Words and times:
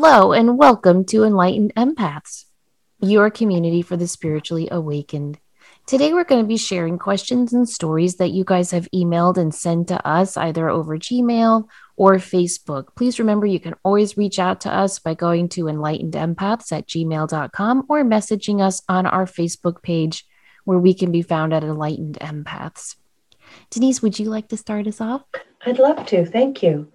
Hello, 0.00 0.30
and 0.32 0.56
welcome 0.56 1.04
to 1.06 1.24
Enlightened 1.24 1.74
Empaths, 1.74 2.44
your 3.00 3.30
community 3.30 3.82
for 3.82 3.96
the 3.96 4.06
spiritually 4.06 4.68
awakened. 4.70 5.40
Today, 5.88 6.14
we're 6.14 6.22
going 6.22 6.40
to 6.40 6.46
be 6.46 6.56
sharing 6.56 7.00
questions 7.00 7.52
and 7.52 7.68
stories 7.68 8.14
that 8.18 8.30
you 8.30 8.44
guys 8.44 8.70
have 8.70 8.88
emailed 8.94 9.38
and 9.38 9.52
sent 9.52 9.88
to 9.88 10.06
us 10.06 10.36
either 10.36 10.68
over 10.68 10.98
Gmail 10.98 11.66
or 11.96 12.14
Facebook. 12.18 12.94
Please 12.94 13.18
remember 13.18 13.44
you 13.44 13.58
can 13.58 13.74
always 13.82 14.16
reach 14.16 14.38
out 14.38 14.60
to 14.60 14.72
us 14.72 15.00
by 15.00 15.14
going 15.14 15.48
to 15.48 15.64
enlightenedempaths 15.64 16.70
at 16.70 16.86
gmail.com 16.86 17.86
or 17.88 18.04
messaging 18.04 18.64
us 18.64 18.80
on 18.88 19.04
our 19.04 19.26
Facebook 19.26 19.82
page 19.82 20.24
where 20.62 20.78
we 20.78 20.94
can 20.94 21.10
be 21.10 21.22
found 21.22 21.52
at 21.52 21.64
Enlightened 21.64 22.18
Empaths. 22.20 22.94
Denise, 23.70 24.00
would 24.00 24.16
you 24.20 24.26
like 24.26 24.46
to 24.50 24.56
start 24.56 24.86
us 24.86 25.00
off? 25.00 25.24
I'd 25.66 25.80
love 25.80 26.06
to. 26.06 26.24
Thank 26.24 26.62
you. 26.62 26.86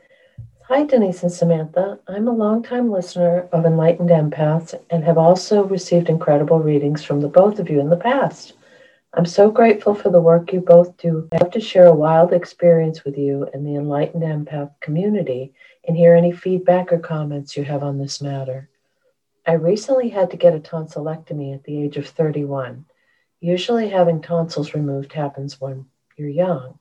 Hi, 0.67 0.85
Denise 0.85 1.23
and 1.23 1.31
Samantha. 1.31 1.99
I'm 2.07 2.29
a 2.29 2.31
longtime 2.31 2.89
listener 2.89 3.49
of 3.51 3.65
Enlightened 3.65 4.09
Empaths 4.09 4.73
and 4.89 5.03
have 5.03 5.17
also 5.17 5.65
received 5.65 6.07
incredible 6.07 6.59
readings 6.59 7.03
from 7.03 7.19
the 7.19 7.27
both 7.27 7.59
of 7.59 7.69
you 7.69 7.81
in 7.81 7.89
the 7.89 7.97
past. 7.97 8.53
I'm 9.13 9.25
so 9.25 9.51
grateful 9.51 9.93
for 9.93 10.09
the 10.09 10.21
work 10.21 10.53
you 10.53 10.61
both 10.61 10.95
do. 10.95 11.27
I 11.33 11.39
have 11.39 11.51
to 11.51 11.59
share 11.59 11.87
a 11.87 11.93
wild 11.93 12.31
experience 12.31 13.03
with 13.03 13.17
you 13.17 13.45
and 13.53 13.67
the 13.67 13.75
Enlightened 13.75 14.23
Empath 14.23 14.71
community 14.79 15.53
and 15.85 15.97
hear 15.97 16.15
any 16.15 16.31
feedback 16.31 16.93
or 16.93 16.99
comments 16.99 17.57
you 17.57 17.65
have 17.65 17.83
on 17.83 17.97
this 17.97 18.21
matter. 18.21 18.69
I 19.45 19.53
recently 19.53 20.07
had 20.07 20.31
to 20.31 20.37
get 20.37 20.55
a 20.55 20.59
tonsillectomy 20.59 21.53
at 21.53 21.65
the 21.65 21.83
age 21.83 21.97
of 21.97 22.07
31. 22.07 22.85
Usually, 23.41 23.89
having 23.89 24.21
tonsils 24.21 24.73
removed 24.73 25.11
happens 25.11 25.59
when 25.59 25.87
you're 26.15 26.29
young. 26.29 26.79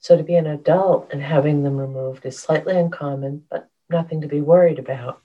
So 0.00 0.16
to 0.16 0.22
be 0.22 0.34
an 0.34 0.46
adult 0.46 1.12
and 1.12 1.22
having 1.22 1.62
them 1.62 1.76
removed 1.76 2.24
is 2.24 2.38
slightly 2.38 2.76
uncommon, 2.76 3.44
but 3.50 3.68
nothing 3.90 4.22
to 4.22 4.28
be 4.28 4.40
worried 4.40 4.78
about. 4.78 5.20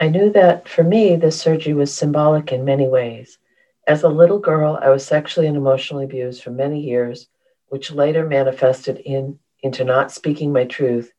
I 0.00 0.08
knew 0.08 0.32
that 0.32 0.68
for 0.68 0.82
me, 0.82 1.14
this 1.14 1.40
surgery 1.40 1.74
was 1.74 1.94
symbolic 1.94 2.50
in 2.50 2.64
many 2.64 2.88
ways. 2.88 3.38
As 3.86 4.02
a 4.02 4.08
little 4.08 4.40
girl, 4.40 4.78
I 4.82 4.88
was 4.88 5.06
sexually 5.06 5.46
and 5.46 5.56
emotionally 5.56 6.04
abused 6.04 6.42
for 6.42 6.50
many 6.50 6.80
years, 6.80 7.28
which 7.68 7.92
later 7.92 8.26
manifested 8.26 8.98
in, 8.98 9.38
into 9.62 9.84
not 9.84 10.10
speaking 10.10 10.52
my 10.52 10.64
truth 10.64 11.12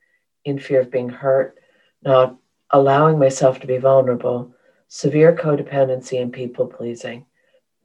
in 0.44 0.60
fear 0.60 0.82
of 0.82 0.92
being 0.92 1.10
hurt, 1.10 1.58
not 2.04 2.36
allowing 2.72 3.18
myself 3.18 3.62
to 3.62 3.68
be 3.68 3.78
vulnerable, 3.78 4.54
severe 4.90 5.34
codependency, 5.34 6.22
and 6.22 6.34
people 6.34 6.68
pleasing. 6.68 7.26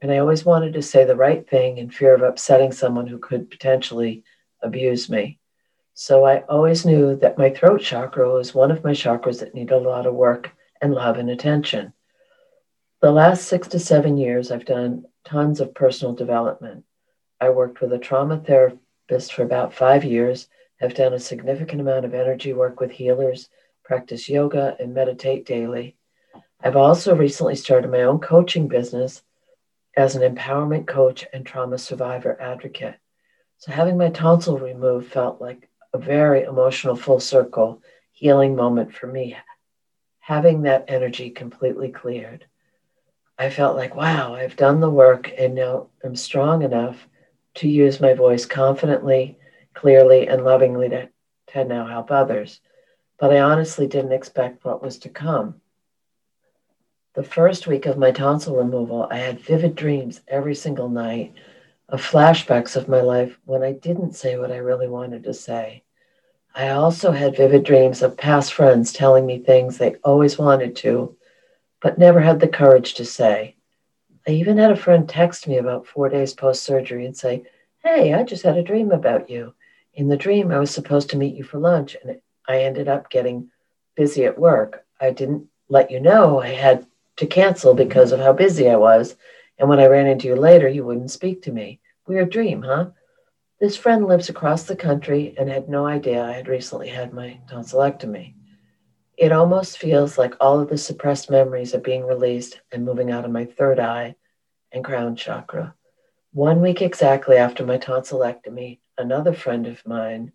And 0.01 0.11
I 0.11 0.17
always 0.17 0.43
wanted 0.43 0.73
to 0.73 0.81
say 0.81 1.05
the 1.05 1.15
right 1.15 1.47
thing 1.47 1.77
in 1.77 1.89
fear 1.91 2.13
of 2.13 2.23
upsetting 2.23 2.73
someone 2.73 3.07
who 3.07 3.19
could 3.19 3.49
potentially 3.49 4.23
abuse 4.61 5.09
me. 5.09 5.39
So 5.93 6.25
I 6.25 6.39
always 6.41 6.85
knew 6.85 7.15
that 7.17 7.37
my 7.37 7.49
throat 7.49 7.81
chakra 7.81 8.31
was 8.31 8.55
one 8.55 8.71
of 8.71 8.83
my 8.83 8.91
chakras 8.91 9.39
that 9.39 9.53
needed 9.53 9.73
a 9.73 9.77
lot 9.77 10.05
of 10.05 10.13
work 10.13 10.51
and 10.81 10.93
love 10.93 11.17
and 11.17 11.29
attention. 11.29 11.93
The 13.01 13.11
last 13.11 13.47
six 13.47 13.67
to 13.69 13.79
seven 13.79 14.17
years, 14.17 14.51
I've 14.51 14.65
done 14.65 15.05
tons 15.25 15.59
of 15.59 15.73
personal 15.73 16.13
development. 16.13 16.85
I 17.39 17.49
worked 17.49 17.81
with 17.81 17.93
a 17.93 17.99
trauma 17.99 18.39
therapist 18.39 19.33
for 19.33 19.43
about 19.43 19.73
five 19.73 20.03
years, 20.05 20.47
have 20.79 20.93
done 20.93 21.13
a 21.13 21.19
significant 21.19 21.81
amount 21.81 22.05
of 22.05 22.13
energy 22.13 22.53
work 22.53 22.79
with 22.79 22.91
healers, 22.91 23.49
practice 23.83 24.29
yoga, 24.29 24.75
and 24.79 24.93
meditate 24.93 25.45
daily. 25.45 25.95
I've 26.63 26.75
also 26.75 27.15
recently 27.15 27.55
started 27.55 27.91
my 27.91 28.03
own 28.03 28.19
coaching 28.19 28.67
business 28.67 29.23
as 29.97 30.15
an 30.15 30.35
empowerment 30.35 30.87
coach 30.87 31.25
and 31.33 31.45
trauma 31.45 31.77
survivor 31.77 32.39
advocate. 32.39 32.95
So 33.61 33.71
having 33.71 33.95
my 33.95 34.09
tonsil 34.09 34.57
removed 34.57 35.11
felt 35.11 35.39
like 35.39 35.69
a 35.93 35.99
very 35.99 36.41
emotional 36.41 36.95
full 36.95 37.19
circle 37.19 37.83
healing 38.11 38.55
moment 38.55 38.91
for 38.91 39.05
me. 39.05 39.37
Having 40.19 40.63
that 40.63 40.85
energy 40.87 41.29
completely 41.29 41.89
cleared. 41.89 42.47
I 43.37 43.51
felt 43.51 43.75
like, 43.77 43.95
wow, 43.95 44.33
I've 44.33 44.55
done 44.55 44.79
the 44.79 44.89
work 44.89 45.31
and 45.37 45.53
now 45.53 45.89
I'm 46.03 46.15
strong 46.15 46.63
enough 46.63 47.07
to 47.55 47.67
use 47.67 48.01
my 48.01 48.15
voice 48.15 48.47
confidently, 48.47 49.37
clearly, 49.75 50.27
and 50.27 50.43
lovingly 50.43 50.89
to, 50.89 51.09
to 51.49 51.63
now 51.63 51.85
help 51.85 52.09
others. 52.09 52.61
But 53.19 53.31
I 53.31 53.41
honestly 53.41 53.85
didn't 53.85 54.11
expect 54.11 54.65
what 54.65 54.81
was 54.81 54.97
to 54.99 55.09
come. 55.09 55.61
The 57.13 57.21
first 57.21 57.67
week 57.67 57.85
of 57.85 57.99
my 57.99 58.09
tonsil 58.09 58.55
removal, 58.55 59.07
I 59.11 59.17
had 59.17 59.39
vivid 59.39 59.75
dreams 59.75 60.21
every 60.27 60.55
single 60.55 60.89
night 60.89 61.35
of 61.91 62.01
flashbacks 62.01 62.77
of 62.77 62.87
my 62.87 63.01
life 63.01 63.37
when 63.45 63.63
I 63.63 63.73
didn't 63.73 64.15
say 64.15 64.37
what 64.37 64.51
I 64.51 64.57
really 64.57 64.87
wanted 64.87 65.25
to 65.25 65.33
say. 65.33 65.83
I 66.55 66.69
also 66.69 67.11
had 67.11 67.35
vivid 67.35 67.63
dreams 67.63 68.01
of 68.01 68.17
past 68.17 68.53
friends 68.53 68.93
telling 68.93 69.25
me 69.25 69.39
things 69.39 69.77
they 69.77 69.95
always 70.03 70.37
wanted 70.37 70.75
to, 70.77 71.15
but 71.81 71.97
never 71.97 72.21
had 72.21 72.39
the 72.39 72.47
courage 72.47 72.93
to 72.95 73.05
say. 73.05 73.55
I 74.27 74.31
even 74.31 74.57
had 74.57 74.71
a 74.71 74.75
friend 74.75 75.07
text 75.07 75.47
me 75.47 75.57
about 75.57 75.87
four 75.87 76.07
days 76.07 76.33
post 76.33 76.63
surgery 76.63 77.05
and 77.05 77.15
say, 77.15 77.43
Hey, 77.83 78.13
I 78.13 78.23
just 78.23 78.43
had 78.43 78.57
a 78.57 78.63
dream 78.63 78.91
about 78.91 79.29
you. 79.29 79.53
In 79.93 80.07
the 80.07 80.17
dream, 80.17 80.51
I 80.51 80.59
was 80.59 80.71
supposed 80.71 81.09
to 81.09 81.17
meet 81.17 81.35
you 81.35 81.43
for 81.43 81.57
lunch, 81.57 81.97
and 82.01 82.21
I 82.47 82.61
ended 82.61 82.87
up 82.87 83.09
getting 83.09 83.49
busy 83.95 84.25
at 84.25 84.39
work. 84.39 84.85
I 84.99 85.11
didn't 85.11 85.47
let 85.67 85.91
you 85.91 85.99
know 85.99 86.39
I 86.39 86.49
had 86.49 86.85
to 87.17 87.25
cancel 87.25 87.73
because 87.73 88.11
of 88.11 88.19
how 88.19 88.33
busy 88.33 88.69
I 88.69 88.75
was. 88.75 89.15
And 89.57 89.69
when 89.69 89.79
I 89.79 89.85
ran 89.87 90.07
into 90.07 90.27
you 90.27 90.35
later, 90.35 90.67
you 90.67 90.83
wouldn't 90.85 91.11
speak 91.11 91.43
to 91.43 91.51
me. 91.51 91.79
Weird 92.07 92.31
dream, 92.31 92.63
huh? 92.63 92.91
This 93.59 93.77
friend 93.77 94.07
lives 94.07 94.29
across 94.29 94.63
the 94.63 94.75
country 94.75 95.35
and 95.37 95.47
had 95.47 95.69
no 95.69 95.85
idea 95.85 96.23
I 96.23 96.31
had 96.31 96.47
recently 96.47 96.89
had 96.89 97.13
my 97.13 97.39
tonsillectomy. 97.47 98.33
It 99.17 99.31
almost 99.31 99.77
feels 99.77 100.17
like 100.17 100.33
all 100.39 100.59
of 100.59 100.69
the 100.69 100.79
suppressed 100.79 101.29
memories 101.29 101.75
are 101.75 101.79
being 101.79 102.03
released 102.03 102.59
and 102.71 102.83
moving 102.83 103.11
out 103.11 103.23
of 103.23 103.29
my 103.29 103.45
third 103.45 103.79
eye 103.79 104.15
and 104.71 104.83
crown 104.83 105.15
chakra. 105.15 105.75
One 106.33 106.61
week 106.61 106.81
exactly 106.81 107.37
after 107.37 107.63
my 107.63 107.77
tonsillectomy, 107.77 108.79
another 108.97 109.33
friend 109.33 109.67
of 109.67 109.85
mine 109.85 110.31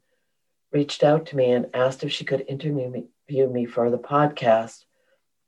reached 0.70 1.02
out 1.02 1.26
to 1.26 1.36
me 1.36 1.50
and 1.50 1.66
asked 1.74 2.04
if 2.04 2.12
she 2.12 2.24
could 2.24 2.44
interview 2.46 3.08
me 3.48 3.64
for 3.64 3.90
the 3.90 3.98
podcast, 3.98 4.84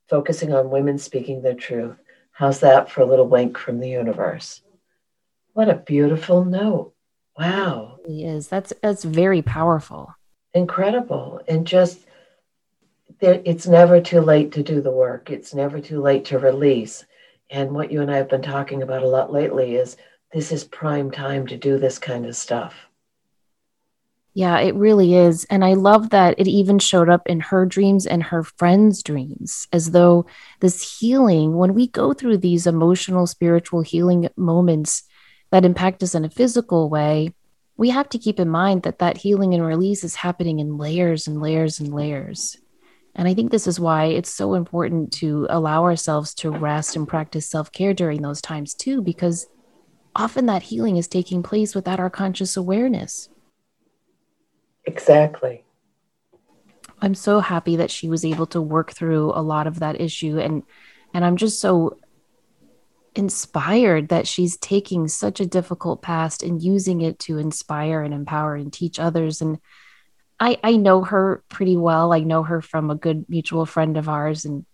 focusing 0.09 0.53
on 0.53 0.69
women 0.69 0.97
speaking 0.97 1.41
their 1.41 1.53
truth. 1.53 1.95
How's 2.39 2.61
that 2.61 2.89
for 2.89 3.01
a 3.01 3.05
little 3.05 3.27
wink 3.27 3.57
from 3.57 3.81
the 3.81 3.89
universe? 3.89 4.61
What 5.51 5.67
a 5.67 5.75
beautiful 5.75 6.45
note. 6.45 6.93
Wow. 7.37 7.97
is 8.07 8.47
That's 8.47 8.71
that's 8.81 9.03
very 9.03 9.41
powerful. 9.41 10.15
Incredible. 10.53 11.41
And 11.49 11.67
just 11.67 11.99
it's 13.19 13.67
never 13.67 13.99
too 13.99 14.21
late 14.21 14.53
to 14.53 14.63
do 14.63 14.79
the 14.79 14.89
work. 14.89 15.29
It's 15.29 15.53
never 15.53 15.81
too 15.81 16.01
late 16.01 16.23
to 16.25 16.39
release. 16.39 17.03
And 17.49 17.71
what 17.71 17.91
you 17.91 18.01
and 18.01 18.09
I 18.09 18.15
have 18.15 18.29
been 18.29 18.41
talking 18.41 18.83
about 18.83 19.03
a 19.03 19.09
lot 19.09 19.33
lately 19.33 19.75
is 19.75 19.97
this 20.31 20.53
is 20.53 20.63
prime 20.63 21.11
time 21.11 21.45
to 21.47 21.57
do 21.57 21.77
this 21.77 21.99
kind 21.99 22.25
of 22.25 22.37
stuff. 22.37 22.73
Yeah, 24.33 24.59
it 24.59 24.75
really 24.75 25.15
is. 25.15 25.45
And 25.45 25.65
I 25.65 25.73
love 25.73 26.11
that 26.11 26.35
it 26.39 26.47
even 26.47 26.79
showed 26.79 27.09
up 27.09 27.27
in 27.27 27.39
her 27.39 27.65
dreams 27.65 28.05
and 28.05 28.23
her 28.23 28.43
friends' 28.43 29.01
dreams, 29.03 29.67
as 29.73 29.91
though 29.91 30.27
this 30.59 30.99
healing, 30.99 31.57
when 31.57 31.73
we 31.73 31.87
go 31.87 32.13
through 32.13 32.37
these 32.37 32.67
emotional, 32.67 33.27
spiritual 33.27 33.81
healing 33.81 34.29
moments, 34.37 35.03
that 35.51 35.65
impact 35.65 36.03
us 36.03 36.13
in 36.13 36.25
a 36.25 36.29
physical 36.29 36.89
way, 36.89 37.33
we 37.75 37.89
have 37.89 38.09
to 38.09 38.19
keep 38.19 38.39
in 38.39 38.49
mind 38.49 38.83
that 38.83 38.99
that 38.99 39.17
healing 39.17 39.53
and 39.53 39.65
release 39.65 40.03
is 40.03 40.15
happening 40.15 40.59
in 40.59 40.77
layers 40.77 41.27
and 41.27 41.41
layers 41.41 41.79
and 41.79 41.93
layers. 41.93 42.57
And 43.15 43.27
I 43.27 43.33
think 43.33 43.51
this 43.51 43.67
is 43.67 43.79
why 43.79 44.05
it's 44.05 44.33
so 44.33 44.53
important 44.53 45.11
to 45.13 45.47
allow 45.49 45.83
ourselves 45.83 46.33
to 46.35 46.51
rest 46.51 46.95
and 46.95 47.07
practice 47.07 47.49
self 47.49 47.71
care 47.71 47.93
during 47.93 48.21
those 48.21 48.41
times 48.41 48.73
too, 48.73 49.01
because 49.01 49.47
often 50.15 50.45
that 50.45 50.63
healing 50.63 50.97
is 50.97 51.07
taking 51.07 51.41
place 51.41 51.73
without 51.73 51.99
our 51.99 52.09
conscious 52.09 52.55
awareness. 52.55 53.29
Exactly. 54.89 55.63
I'm 56.99 57.13
so 57.13 57.41
happy 57.41 57.75
that 57.75 57.91
she 57.91 58.09
was 58.09 58.25
able 58.25 58.47
to 58.47 58.59
work 58.59 58.91
through 58.91 59.31
a 59.35 59.41
lot 59.53 59.67
of 59.67 59.79
that 59.79 60.01
issue 60.01 60.39
and 60.39 60.63
and 61.13 61.23
I'm 61.23 61.37
just 61.37 61.61
so 61.61 61.99
inspired 63.15 64.09
that 64.09 64.27
she's 64.27 64.57
taking 64.57 65.07
such 65.07 65.39
a 65.39 65.45
difficult 65.45 66.01
past 66.01 66.41
and 66.41 66.61
using 66.61 67.01
it 67.01 67.19
to 67.19 67.37
inspire 67.37 68.01
and 68.01 68.13
empower 68.13 68.55
and 68.55 68.73
teach 68.73 68.99
others 68.99 69.41
and 69.41 69.59
I 70.39 70.57
I 70.63 70.75
know 70.75 71.03
her 71.03 71.43
pretty 71.49 71.77
well. 71.77 72.11
I 72.11 72.21
know 72.21 72.41
her 72.41 72.59
from 72.59 72.89
a 72.89 72.95
good 72.95 73.29
mutual 73.29 73.67
friend 73.67 73.95
of 73.95 74.09
ours 74.09 74.43
and 74.43 74.65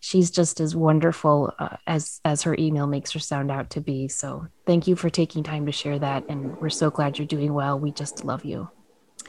she's 0.00 0.30
just 0.30 0.60
as 0.60 0.74
wonderful 0.74 1.52
uh, 1.58 1.76
as 1.86 2.20
as 2.24 2.42
her 2.44 2.56
email 2.58 2.86
makes 2.86 3.12
her 3.12 3.18
sound 3.18 3.50
out 3.50 3.68
to 3.70 3.82
be. 3.82 4.08
So, 4.08 4.46
thank 4.66 4.86
you 4.86 4.96
for 4.96 5.10
taking 5.10 5.42
time 5.42 5.66
to 5.66 5.72
share 5.72 5.98
that 5.98 6.24
and 6.30 6.56
we're 6.58 6.70
so 6.70 6.90
glad 6.90 7.18
you're 7.18 7.26
doing 7.26 7.52
well. 7.52 7.78
We 7.78 7.92
just 7.92 8.24
love 8.24 8.46
you. 8.46 8.70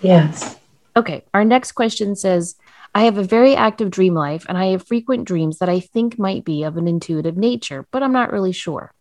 Yes. 0.01 0.57
Okay, 0.95 1.23
our 1.33 1.45
next 1.45 1.73
question 1.73 2.15
says 2.15 2.55
I 2.95 3.03
have 3.03 3.17
a 3.17 3.23
very 3.23 3.55
active 3.55 3.91
dream 3.91 4.13
life 4.13 4.45
and 4.49 4.57
I 4.57 4.67
have 4.67 4.87
frequent 4.87 5.25
dreams 5.25 5.59
that 5.59 5.69
I 5.69 5.79
think 5.79 6.17
might 6.17 6.43
be 6.43 6.63
of 6.63 6.77
an 6.77 6.87
intuitive 6.87 7.37
nature, 7.37 7.85
but 7.91 8.01
I'm 8.01 8.13
not 8.13 8.31
really 8.31 8.51
sure. 8.51 8.93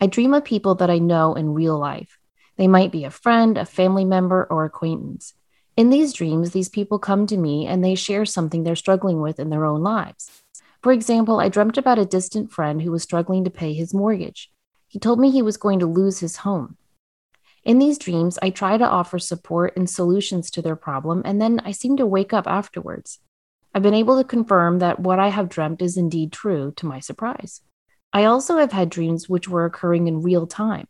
I 0.00 0.06
dream 0.06 0.32
of 0.32 0.44
people 0.44 0.74
that 0.76 0.88
I 0.88 0.98
know 0.98 1.34
in 1.34 1.52
real 1.52 1.78
life. 1.78 2.18
They 2.56 2.68
might 2.68 2.90
be 2.90 3.04
a 3.04 3.10
friend, 3.10 3.58
a 3.58 3.66
family 3.66 4.04
member, 4.04 4.46
or 4.50 4.64
acquaintance. 4.64 5.34
In 5.76 5.90
these 5.90 6.12
dreams, 6.12 6.50
these 6.50 6.68
people 6.68 6.98
come 6.98 7.26
to 7.26 7.36
me 7.36 7.66
and 7.66 7.84
they 7.84 7.94
share 7.94 8.24
something 8.24 8.64
they're 8.64 8.76
struggling 8.76 9.20
with 9.20 9.38
in 9.38 9.50
their 9.50 9.64
own 9.64 9.82
lives. 9.82 10.42
For 10.82 10.92
example, 10.92 11.40
I 11.40 11.48
dreamt 11.48 11.76
about 11.76 11.98
a 11.98 12.06
distant 12.06 12.50
friend 12.50 12.80
who 12.80 12.90
was 12.90 13.02
struggling 13.02 13.44
to 13.44 13.50
pay 13.50 13.74
his 13.74 13.92
mortgage. 13.92 14.50
He 14.88 14.98
told 14.98 15.20
me 15.20 15.30
he 15.30 15.42
was 15.42 15.56
going 15.56 15.78
to 15.80 15.86
lose 15.86 16.20
his 16.20 16.36
home. 16.36 16.76
In 17.64 17.78
these 17.78 17.98
dreams, 17.98 18.38
I 18.40 18.50
try 18.50 18.78
to 18.78 18.88
offer 18.88 19.18
support 19.18 19.76
and 19.76 19.88
solutions 19.88 20.50
to 20.52 20.62
their 20.62 20.76
problem, 20.76 21.22
and 21.24 21.40
then 21.40 21.60
I 21.64 21.72
seem 21.72 21.96
to 21.98 22.06
wake 22.06 22.32
up 22.32 22.46
afterwards. 22.46 23.18
I've 23.74 23.82
been 23.82 23.94
able 23.94 24.16
to 24.16 24.24
confirm 24.24 24.78
that 24.78 24.98
what 25.00 25.18
I 25.18 25.28
have 25.28 25.48
dreamt 25.48 25.82
is 25.82 25.96
indeed 25.96 26.32
true, 26.32 26.72
to 26.76 26.86
my 26.86 27.00
surprise. 27.00 27.60
I 28.12 28.24
also 28.24 28.56
have 28.56 28.72
had 28.72 28.90
dreams 28.90 29.28
which 29.28 29.48
were 29.48 29.64
occurring 29.64 30.08
in 30.08 30.22
real 30.22 30.46
time. 30.46 30.88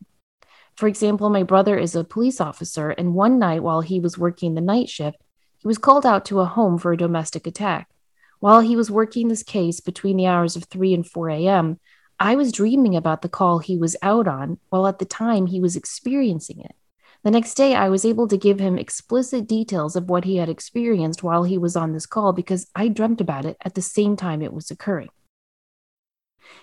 For 0.77 0.87
example, 0.87 1.29
my 1.29 1.43
brother 1.43 1.77
is 1.77 1.95
a 1.95 2.05
police 2.05 2.41
officer, 2.41 2.91
and 2.91 3.15
one 3.15 3.39
night 3.39 3.63
while 3.63 3.83
he 3.83 4.01
was 4.01 4.17
working 4.17 4.55
the 4.55 4.63
night 4.63 4.89
shift, 4.89 5.19
he 5.59 5.69
was 5.69 5.77
called 5.77 6.07
out 6.07 6.25
to 6.27 6.41
a 6.41 6.47
home 6.47 6.79
for 6.79 6.93
a 6.93 6.97
domestic 6.97 7.47
attack. 7.47 7.91
While 8.39 8.61
he 8.61 8.77
was 8.77 8.91
working 8.91 9.29
this 9.29 9.43
case 9.43 9.81
between 9.81 10.17
the 10.17 10.27
hours 10.27 10.57
of 10.57 10.65
3 10.65 10.95
and 10.95 11.07
4 11.07 11.29
a.m., 11.29 11.79
I 12.23 12.37
was 12.37 12.53
dreaming 12.53 12.95
about 12.95 13.23
the 13.23 13.31
call 13.31 13.61
he 13.61 13.79
was 13.79 13.97
out 14.03 14.29
on 14.29 14.59
while 14.69 14.87
at 14.87 14.99
the 14.99 15.07
time 15.07 15.47
he 15.47 15.59
was 15.59 15.75
experiencing 15.75 16.61
it. 16.61 16.77
The 17.25 17.31
next 17.31 17.55
day, 17.55 17.75
I 17.75 17.89
was 17.89 18.05
able 18.05 18.29
to 18.29 18.37
give 18.37 18.61
him 18.61 18.79
explicit 18.79 19.49
details 19.49 19.97
of 19.97 20.11
what 20.11 20.25
he 20.25 20.37
had 20.37 20.51
experienced 20.51 21.23
while 21.23 21.45
he 21.45 21.57
was 21.57 21.77
on 21.77 21.95
this 21.95 22.05
call 22.05 22.35
because 22.35 22.67
I 22.75 22.89
dreamt 22.89 23.23
about 23.23 23.47
it 23.47 23.57
at 23.65 23.75
the 23.75 23.81
same 23.81 24.17
time 24.17 24.43
it 24.43 24.53
was 24.53 24.71
occurring. 24.71 25.09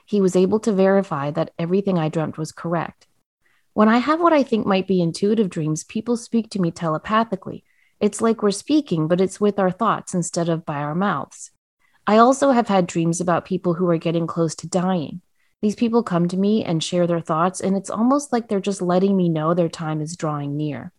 He 0.05 0.21
was 0.21 0.35
able 0.35 0.59
to 0.59 0.71
verify 0.71 1.31
that 1.31 1.53
everything 1.57 1.97
I 1.97 2.09
dreamt 2.09 2.37
was 2.37 2.51
correct. 2.51 3.07
When 3.73 3.89
I 3.89 3.97
have 3.97 4.21
what 4.21 4.33
I 4.33 4.43
think 4.43 4.67
might 4.67 4.87
be 4.87 5.01
intuitive 5.01 5.49
dreams, 5.49 5.83
people 5.83 6.17
speak 6.17 6.51
to 6.51 6.61
me 6.61 6.69
telepathically. 6.69 7.63
It's 7.99 8.21
like 8.21 8.43
we're 8.43 8.51
speaking, 8.51 9.07
but 9.07 9.21
it's 9.21 9.41
with 9.41 9.57
our 9.57 9.71
thoughts 9.71 10.13
instead 10.13 10.49
of 10.49 10.67
by 10.67 10.77
our 10.77 10.95
mouths. 10.95 11.49
I 12.05 12.17
also 12.17 12.51
have 12.51 12.67
had 12.67 12.85
dreams 12.85 13.19
about 13.19 13.45
people 13.45 13.73
who 13.73 13.89
are 13.89 13.97
getting 13.97 14.27
close 14.27 14.53
to 14.57 14.67
dying. 14.67 15.21
These 15.61 15.75
people 15.75 16.03
come 16.03 16.27
to 16.27 16.37
me 16.37 16.63
and 16.63 16.83
share 16.83 17.07
their 17.07 17.19
thoughts, 17.19 17.59
and 17.59 17.75
it's 17.75 17.89
almost 17.89 18.31
like 18.31 18.47
they're 18.47 18.59
just 18.59 18.81
letting 18.81 19.17
me 19.17 19.27
know 19.27 19.53
their 19.53 19.69
time 19.69 20.01
is 20.01 20.15
drawing 20.15 20.55
near. 20.55 20.91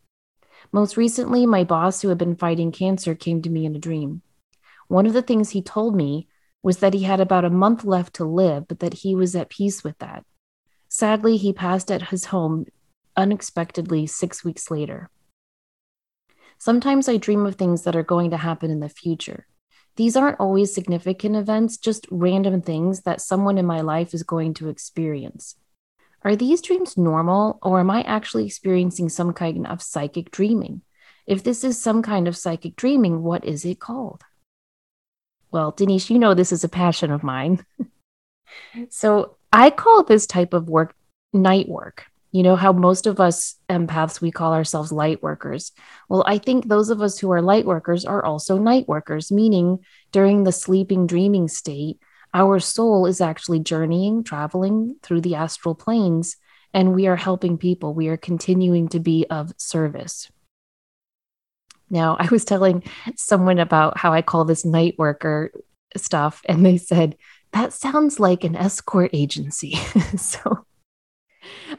Most 0.72 0.96
recently, 0.96 1.46
my 1.46 1.64
boss, 1.64 2.02
who 2.02 2.08
had 2.08 2.18
been 2.18 2.36
fighting 2.36 2.72
cancer, 2.72 3.14
came 3.14 3.40
to 3.42 3.50
me 3.50 3.64
in 3.64 3.76
a 3.76 3.80
dream. 3.80 4.22
One 4.88 5.06
of 5.06 5.12
the 5.12 5.22
things 5.22 5.50
he 5.50 5.62
told 5.62 5.94
me 5.94 6.28
was 6.62 6.78
that 6.78 6.94
he 6.94 7.04
had 7.04 7.20
about 7.20 7.44
a 7.44 7.50
month 7.50 7.84
left 7.84 8.14
to 8.14 8.24
live, 8.24 8.68
but 8.68 8.80
that 8.80 8.94
he 8.94 9.14
was 9.14 9.36
at 9.36 9.50
peace 9.50 9.84
with 9.84 9.98
that. 9.98 10.24
Sadly, 10.88 11.36
he 11.36 11.52
passed 11.52 11.90
at 11.90 12.08
his 12.08 12.26
home 12.26 12.66
unexpectedly 13.16 14.06
six 14.06 14.44
weeks 14.44 14.70
later. 14.70 15.10
Sometimes 16.56 17.08
I 17.08 17.16
dream 17.16 17.46
of 17.46 17.56
things 17.56 17.82
that 17.82 17.96
are 17.96 18.02
going 18.02 18.30
to 18.30 18.36
happen 18.36 18.70
in 18.70 18.80
the 18.80 18.88
future. 18.88 19.46
These 19.98 20.16
aren't 20.16 20.38
always 20.38 20.72
significant 20.72 21.34
events, 21.34 21.76
just 21.76 22.06
random 22.08 22.62
things 22.62 23.00
that 23.00 23.20
someone 23.20 23.58
in 23.58 23.66
my 23.66 23.80
life 23.80 24.14
is 24.14 24.22
going 24.22 24.54
to 24.54 24.68
experience. 24.68 25.56
Are 26.22 26.36
these 26.36 26.62
dreams 26.62 26.96
normal, 26.96 27.58
or 27.62 27.80
am 27.80 27.90
I 27.90 28.02
actually 28.02 28.46
experiencing 28.46 29.08
some 29.08 29.32
kind 29.32 29.66
of 29.66 29.82
psychic 29.82 30.30
dreaming? 30.30 30.82
If 31.26 31.42
this 31.42 31.64
is 31.64 31.82
some 31.82 32.02
kind 32.02 32.28
of 32.28 32.36
psychic 32.36 32.76
dreaming, 32.76 33.24
what 33.24 33.44
is 33.44 33.64
it 33.64 33.80
called? 33.80 34.22
Well, 35.50 35.72
Denise, 35.72 36.10
you 36.10 36.20
know 36.20 36.32
this 36.32 36.52
is 36.52 36.62
a 36.62 36.68
passion 36.68 37.10
of 37.10 37.24
mine. 37.24 37.66
so 38.90 39.36
I 39.52 39.70
call 39.70 40.04
this 40.04 40.28
type 40.28 40.54
of 40.54 40.68
work 40.68 40.94
night 41.32 41.68
work. 41.68 42.04
You 42.30 42.42
know 42.42 42.56
how 42.56 42.72
most 42.72 43.06
of 43.06 43.20
us 43.20 43.56
empaths, 43.70 44.20
we 44.20 44.30
call 44.30 44.52
ourselves 44.52 44.92
light 44.92 45.22
workers. 45.22 45.72
Well, 46.08 46.24
I 46.26 46.38
think 46.38 46.66
those 46.66 46.90
of 46.90 47.00
us 47.00 47.18
who 47.18 47.30
are 47.32 47.40
light 47.40 47.64
workers 47.64 48.04
are 48.04 48.24
also 48.24 48.58
night 48.58 48.86
workers, 48.86 49.32
meaning 49.32 49.78
during 50.12 50.44
the 50.44 50.52
sleeping, 50.52 51.06
dreaming 51.06 51.48
state, 51.48 51.98
our 52.34 52.60
soul 52.60 53.06
is 53.06 53.20
actually 53.20 53.60
journeying, 53.60 54.24
traveling 54.24 54.96
through 55.02 55.22
the 55.22 55.36
astral 55.36 55.74
planes, 55.74 56.36
and 56.74 56.94
we 56.94 57.06
are 57.06 57.16
helping 57.16 57.56
people. 57.56 57.94
We 57.94 58.08
are 58.08 58.18
continuing 58.18 58.88
to 58.88 59.00
be 59.00 59.26
of 59.30 59.52
service. 59.56 60.30
Now, 61.90 62.16
I 62.18 62.28
was 62.30 62.44
telling 62.44 62.82
someone 63.16 63.58
about 63.58 63.96
how 63.96 64.12
I 64.12 64.20
call 64.20 64.44
this 64.44 64.66
night 64.66 64.96
worker 64.98 65.50
stuff, 65.96 66.42
and 66.44 66.64
they 66.64 66.76
said, 66.76 67.16
that 67.52 67.72
sounds 67.72 68.20
like 68.20 68.44
an 68.44 68.54
escort 68.54 69.10
agency. 69.14 69.74
so 70.16 70.66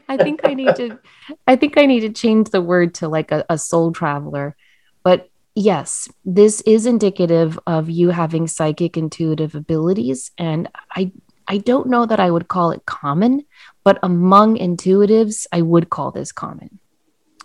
I 0.08 0.16
think 0.16 0.40
I 0.44 0.54
need 0.54 0.76
to 0.76 0.98
I 1.46 1.56
think 1.56 1.78
I 1.78 1.86
need 1.86 2.00
to 2.00 2.10
change 2.10 2.50
the 2.50 2.62
word 2.62 2.94
to 2.96 3.08
like 3.08 3.32
a, 3.32 3.44
a 3.48 3.58
soul 3.58 3.92
traveler. 3.92 4.56
But 5.02 5.28
yes, 5.54 6.08
this 6.24 6.60
is 6.62 6.86
indicative 6.86 7.58
of 7.66 7.90
you 7.90 8.10
having 8.10 8.46
psychic 8.46 8.96
intuitive 8.96 9.54
abilities. 9.54 10.30
And 10.38 10.68
I 10.94 11.12
I 11.48 11.58
don't 11.58 11.88
know 11.88 12.06
that 12.06 12.20
I 12.20 12.30
would 12.30 12.46
call 12.46 12.70
it 12.70 12.86
common, 12.86 13.44
but 13.82 13.98
among 14.04 14.56
intuitives, 14.56 15.46
I 15.50 15.62
would 15.62 15.90
call 15.90 16.12
this 16.12 16.30
common. 16.30 16.78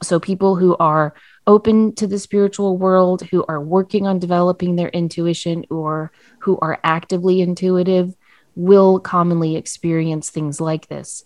So 0.03 0.19
people 0.19 0.57
who 0.57 0.75
are 0.77 1.15
open 1.47 1.95
to 1.95 2.05
the 2.05 2.19
spiritual 2.19 2.77
world, 2.77 3.23
who 3.23 3.43
are 3.47 3.61
working 3.61 4.05
on 4.05 4.19
developing 4.19 4.75
their 4.75 4.89
intuition, 4.89 5.65
or 5.71 6.11
who 6.39 6.59
are 6.59 6.79
actively 6.83 7.41
intuitive, 7.41 8.15
will 8.55 8.99
commonly 8.99 9.55
experience 9.55 10.29
things 10.29 10.61
like 10.61 10.87
this. 10.87 11.23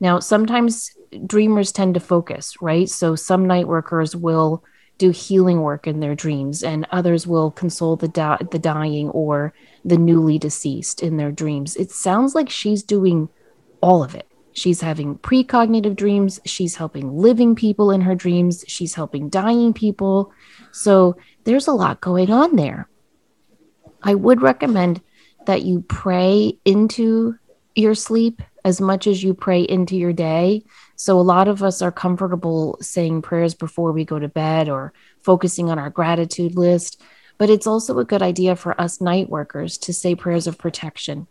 Now, 0.00 0.18
sometimes 0.20 0.90
dreamers 1.26 1.72
tend 1.72 1.94
to 1.94 2.00
focus, 2.00 2.60
right? 2.60 2.88
So 2.88 3.16
some 3.16 3.46
night 3.46 3.66
workers 3.66 4.14
will 4.14 4.64
do 4.98 5.10
healing 5.10 5.60
work 5.60 5.86
in 5.86 6.00
their 6.00 6.14
dreams, 6.14 6.62
and 6.62 6.86
others 6.90 7.26
will 7.26 7.50
console 7.52 7.96
the 7.96 8.08
di- 8.08 8.46
the 8.50 8.58
dying 8.58 9.10
or 9.10 9.54
the 9.84 9.96
newly 9.96 10.38
deceased 10.38 11.02
in 11.02 11.16
their 11.16 11.30
dreams. 11.30 11.76
It 11.76 11.90
sounds 11.90 12.34
like 12.34 12.50
she's 12.50 12.82
doing 12.82 13.28
all 13.80 14.02
of 14.02 14.14
it. 14.14 14.26
She's 14.52 14.80
having 14.80 15.16
precognitive 15.18 15.94
dreams. 15.94 16.40
She's 16.44 16.74
helping 16.74 17.16
living 17.16 17.54
people 17.54 17.92
in 17.92 18.00
her 18.00 18.16
dreams. 18.16 18.64
She's 18.66 18.94
helping 18.94 19.28
dying 19.28 19.72
people. 19.72 20.32
So 20.72 21.16
there's 21.44 21.68
a 21.68 21.72
lot 21.72 22.00
going 22.00 22.32
on 22.32 22.56
there. 22.56 22.88
I 24.02 24.16
would 24.16 24.42
recommend 24.42 25.00
that 25.46 25.62
you 25.62 25.82
pray 25.82 26.58
into 26.64 27.36
your 27.76 27.94
sleep 27.94 28.42
as 28.68 28.82
much 28.82 29.06
as 29.06 29.24
you 29.24 29.32
pray 29.32 29.62
into 29.62 29.96
your 29.96 30.12
day. 30.12 30.62
So, 30.94 31.18
a 31.18 31.22
lot 31.22 31.48
of 31.48 31.62
us 31.62 31.80
are 31.80 31.90
comfortable 31.90 32.76
saying 32.82 33.22
prayers 33.22 33.54
before 33.54 33.92
we 33.92 34.04
go 34.04 34.18
to 34.18 34.28
bed 34.28 34.68
or 34.68 34.92
focusing 35.22 35.70
on 35.70 35.78
our 35.78 35.88
gratitude 35.88 36.54
list. 36.54 37.00
But 37.38 37.48
it's 37.48 37.66
also 37.66 37.98
a 37.98 38.04
good 38.04 38.22
idea 38.22 38.56
for 38.56 38.78
us 38.78 39.00
night 39.00 39.30
workers 39.30 39.78
to 39.78 39.94
say 39.94 40.14
prayers 40.14 40.46
of 40.46 40.58
protection 40.58 41.26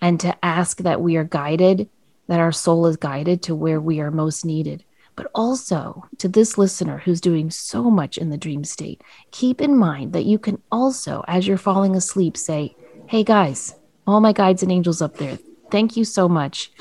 and 0.00 0.20
to 0.20 0.44
ask 0.44 0.78
that 0.78 1.00
we 1.00 1.16
are 1.16 1.24
guided, 1.24 1.88
that 2.28 2.40
our 2.40 2.52
soul 2.52 2.86
is 2.86 2.96
guided 2.96 3.42
to 3.42 3.54
where 3.54 3.80
we 3.80 4.00
are 4.00 4.10
most 4.10 4.44
needed. 4.44 4.84
But 5.16 5.30
also 5.34 6.04
to 6.18 6.28
this 6.28 6.56
listener 6.56 6.98
who's 6.98 7.20
doing 7.20 7.50
so 7.50 7.90
much 7.90 8.18
in 8.18 8.30
the 8.30 8.36
dream 8.36 8.62
state, 8.62 9.02
keep 9.32 9.60
in 9.60 9.76
mind 9.76 10.12
that 10.12 10.26
you 10.26 10.38
can 10.38 10.62
also, 10.70 11.24
as 11.26 11.48
you're 11.48 11.58
falling 11.58 11.96
asleep, 11.96 12.36
say, 12.36 12.76
Hey 13.08 13.24
guys, 13.24 13.74
all 14.06 14.20
my 14.20 14.32
guides 14.32 14.62
and 14.62 14.70
angels 14.70 15.00
up 15.00 15.16
there, 15.16 15.38
thank 15.70 15.96
you 15.96 16.04
so 16.04 16.28
much. 16.28 16.72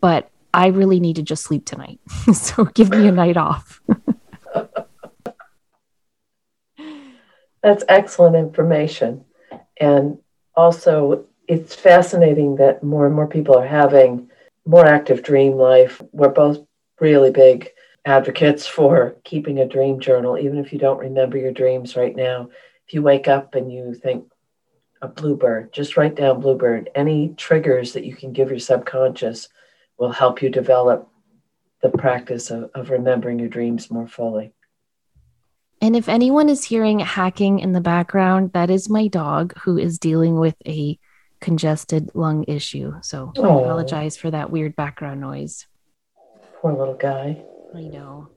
But 0.00 0.30
I 0.52 0.68
really 0.68 1.00
need 1.00 1.16
to 1.16 1.22
just 1.22 1.44
sleep 1.44 1.64
tonight. 1.66 2.00
so 2.32 2.64
give 2.64 2.90
me 2.90 3.08
a 3.08 3.12
night 3.12 3.36
off. 3.36 3.80
That's 7.62 7.84
excellent 7.88 8.36
information. 8.36 9.24
And 9.80 10.18
also, 10.54 11.24
it's 11.48 11.74
fascinating 11.74 12.56
that 12.56 12.82
more 12.82 13.06
and 13.06 13.14
more 13.14 13.26
people 13.26 13.56
are 13.56 13.66
having 13.66 14.30
more 14.66 14.86
active 14.86 15.22
dream 15.22 15.54
life. 15.54 16.00
We're 16.12 16.28
both 16.28 16.58
really 17.00 17.30
big 17.30 17.70
advocates 18.04 18.66
for 18.66 19.16
keeping 19.24 19.58
a 19.58 19.66
dream 19.66 19.98
journal, 19.98 20.38
even 20.38 20.58
if 20.58 20.72
you 20.72 20.78
don't 20.78 20.98
remember 20.98 21.38
your 21.38 21.52
dreams 21.52 21.96
right 21.96 22.14
now. 22.14 22.50
If 22.86 22.94
you 22.94 23.02
wake 23.02 23.28
up 23.28 23.54
and 23.54 23.72
you 23.72 23.94
think, 23.94 24.26
a 25.02 25.08
bluebird. 25.08 25.72
Just 25.72 25.96
write 25.96 26.14
down 26.14 26.40
bluebird. 26.40 26.90
Any 26.94 27.34
triggers 27.36 27.92
that 27.92 28.04
you 28.04 28.14
can 28.14 28.32
give 28.32 28.50
your 28.50 28.58
subconscious 28.58 29.48
will 29.98 30.12
help 30.12 30.42
you 30.42 30.48
develop 30.48 31.08
the 31.82 31.90
practice 31.90 32.50
of, 32.50 32.70
of 32.74 32.90
remembering 32.90 33.38
your 33.38 33.48
dreams 33.48 33.90
more 33.90 34.08
fully. 34.08 34.52
And 35.80 35.94
if 35.94 36.08
anyone 36.08 36.48
is 36.48 36.64
hearing 36.64 37.00
hacking 37.00 37.58
in 37.58 37.72
the 37.72 37.80
background, 37.80 38.52
that 38.54 38.70
is 38.70 38.88
my 38.88 39.06
dog 39.06 39.52
who 39.58 39.76
is 39.76 39.98
dealing 39.98 40.38
with 40.38 40.56
a 40.66 40.98
congested 41.40 42.10
lung 42.14 42.44
issue. 42.48 42.94
So 43.02 43.32
I 43.36 43.40
apologize 43.40 44.16
for 44.16 44.30
that 44.30 44.50
weird 44.50 44.76
background 44.76 45.20
noise. 45.20 45.66
Poor 46.62 46.72
little 46.72 46.94
guy. 46.94 47.42
I 47.74 47.82
know. 47.82 48.28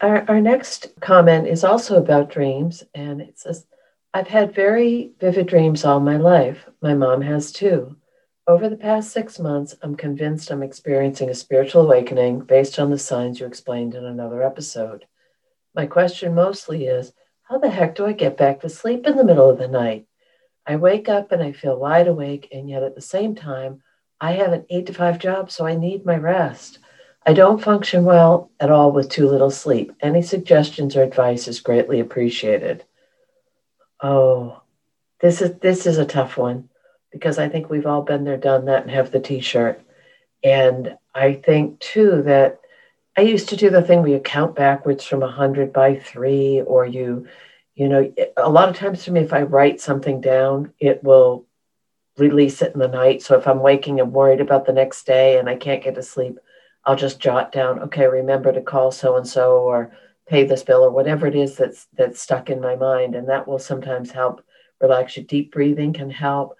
Our, 0.00 0.24
our 0.28 0.40
next 0.40 0.88
comment 1.00 1.46
is 1.46 1.62
also 1.62 1.96
about 1.96 2.30
dreams, 2.30 2.82
and 2.92 3.20
it 3.20 3.38
says, 3.38 3.66
I've 4.12 4.26
had 4.26 4.52
very 4.52 5.12
vivid 5.20 5.46
dreams 5.46 5.84
all 5.84 6.00
my 6.00 6.16
life. 6.16 6.68
My 6.82 6.94
mom 6.94 7.22
has 7.22 7.52
too. 7.52 7.94
Over 8.48 8.68
the 8.68 8.76
past 8.76 9.12
six 9.12 9.38
months, 9.38 9.76
I'm 9.82 9.94
convinced 9.94 10.50
I'm 10.50 10.64
experiencing 10.64 11.30
a 11.30 11.34
spiritual 11.34 11.82
awakening 11.82 12.40
based 12.40 12.80
on 12.80 12.90
the 12.90 12.98
signs 12.98 13.38
you 13.38 13.46
explained 13.46 13.94
in 13.94 14.04
another 14.04 14.42
episode. 14.42 15.04
My 15.76 15.86
question 15.86 16.34
mostly 16.34 16.86
is 16.86 17.12
How 17.44 17.58
the 17.58 17.70
heck 17.70 17.94
do 17.94 18.04
I 18.04 18.12
get 18.12 18.36
back 18.36 18.58
to 18.62 18.68
sleep 18.68 19.06
in 19.06 19.16
the 19.16 19.22
middle 19.22 19.48
of 19.48 19.58
the 19.58 19.68
night? 19.68 20.08
I 20.66 20.74
wake 20.74 21.08
up 21.08 21.30
and 21.30 21.40
I 21.40 21.52
feel 21.52 21.78
wide 21.78 22.08
awake, 22.08 22.48
and 22.50 22.68
yet 22.68 22.82
at 22.82 22.96
the 22.96 23.00
same 23.00 23.36
time, 23.36 23.80
I 24.20 24.32
have 24.32 24.52
an 24.52 24.66
eight 24.70 24.86
to 24.86 24.92
five 24.92 25.20
job, 25.20 25.52
so 25.52 25.64
I 25.64 25.76
need 25.76 26.04
my 26.04 26.16
rest. 26.16 26.80
I 27.24 27.32
don't 27.32 27.62
function 27.62 28.04
well 28.04 28.50
at 28.58 28.72
all 28.72 28.90
with 28.90 29.08
too 29.08 29.28
little 29.28 29.52
sleep. 29.52 29.92
Any 30.00 30.22
suggestions 30.22 30.96
or 30.96 31.04
advice 31.04 31.46
is 31.46 31.60
greatly 31.60 32.00
appreciated. 32.00 32.84
Oh, 34.02 34.62
this 35.20 35.42
is 35.42 35.58
this 35.58 35.86
is 35.86 35.98
a 35.98 36.06
tough 36.06 36.36
one 36.36 36.68
because 37.12 37.38
I 37.38 37.48
think 37.48 37.68
we've 37.68 37.86
all 37.86 38.02
been 38.02 38.24
there, 38.24 38.36
done 38.36 38.66
that, 38.66 38.82
and 38.82 38.90
have 38.90 39.10
the 39.10 39.20
t-shirt. 39.20 39.82
And 40.42 40.96
I 41.14 41.34
think 41.34 41.80
too 41.80 42.22
that 42.22 42.60
I 43.16 43.22
used 43.22 43.48
to 43.50 43.56
do 43.56 43.68
the 43.70 43.82
thing 43.82 44.00
where 44.00 44.12
you 44.12 44.20
count 44.20 44.54
backwards 44.54 45.04
from 45.04 45.20
100 45.20 45.72
by 45.72 45.96
three, 45.96 46.62
or 46.62 46.86
you, 46.86 47.26
you 47.74 47.88
know, 47.88 48.12
a 48.36 48.48
lot 48.48 48.68
of 48.68 48.76
times 48.76 49.04
for 49.04 49.12
me, 49.12 49.20
if 49.20 49.32
I 49.32 49.42
write 49.42 49.80
something 49.80 50.20
down, 50.20 50.72
it 50.78 51.02
will 51.02 51.44
release 52.16 52.62
it 52.62 52.72
in 52.74 52.80
the 52.80 52.88
night. 52.88 53.22
So 53.22 53.36
if 53.36 53.46
I'm 53.46 53.60
waking 53.60 54.00
and 54.00 54.12
worried 54.12 54.40
about 54.40 54.66
the 54.66 54.72
next 54.72 55.06
day 55.06 55.38
and 55.38 55.48
I 55.48 55.56
can't 55.56 55.82
get 55.82 55.96
to 55.96 56.02
sleep, 56.02 56.38
I'll 56.84 56.96
just 56.96 57.20
jot 57.20 57.52
down, 57.52 57.80
okay, 57.80 58.06
remember 58.06 58.52
to 58.52 58.62
call 58.62 58.92
so 58.92 59.16
and 59.16 59.26
so 59.26 59.58
or 59.58 59.92
pay 60.30 60.44
this 60.44 60.62
bill 60.62 60.84
or 60.84 60.90
whatever 60.90 61.26
it 61.26 61.34
is 61.34 61.56
that's 61.56 61.88
that's 61.98 62.22
stuck 62.22 62.48
in 62.48 62.60
my 62.60 62.76
mind. 62.76 63.16
And 63.16 63.28
that 63.28 63.46
will 63.48 63.58
sometimes 63.58 64.12
help 64.12 64.42
relax 64.80 65.16
you. 65.16 65.24
Deep 65.24 65.52
breathing 65.52 65.92
can 65.92 66.08
help. 66.08 66.56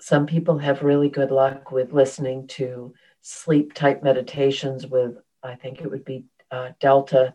Some 0.00 0.26
people 0.26 0.58
have 0.58 0.82
really 0.82 1.10
good 1.10 1.30
luck 1.30 1.70
with 1.70 1.92
listening 1.92 2.46
to 2.48 2.94
sleep 3.20 3.74
type 3.74 4.02
meditations 4.02 4.86
with 4.86 5.18
I 5.42 5.54
think 5.54 5.82
it 5.82 5.90
would 5.90 6.06
be 6.06 6.24
uh, 6.50 6.70
delta 6.80 7.34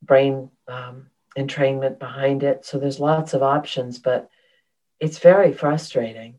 brain 0.00 0.50
um, 0.68 1.10
entrainment 1.36 1.98
behind 1.98 2.44
it. 2.44 2.64
So 2.64 2.78
there's 2.78 3.00
lots 3.00 3.34
of 3.34 3.42
options, 3.42 3.98
but 3.98 4.28
it's 5.00 5.18
very 5.18 5.52
frustrating. 5.52 6.36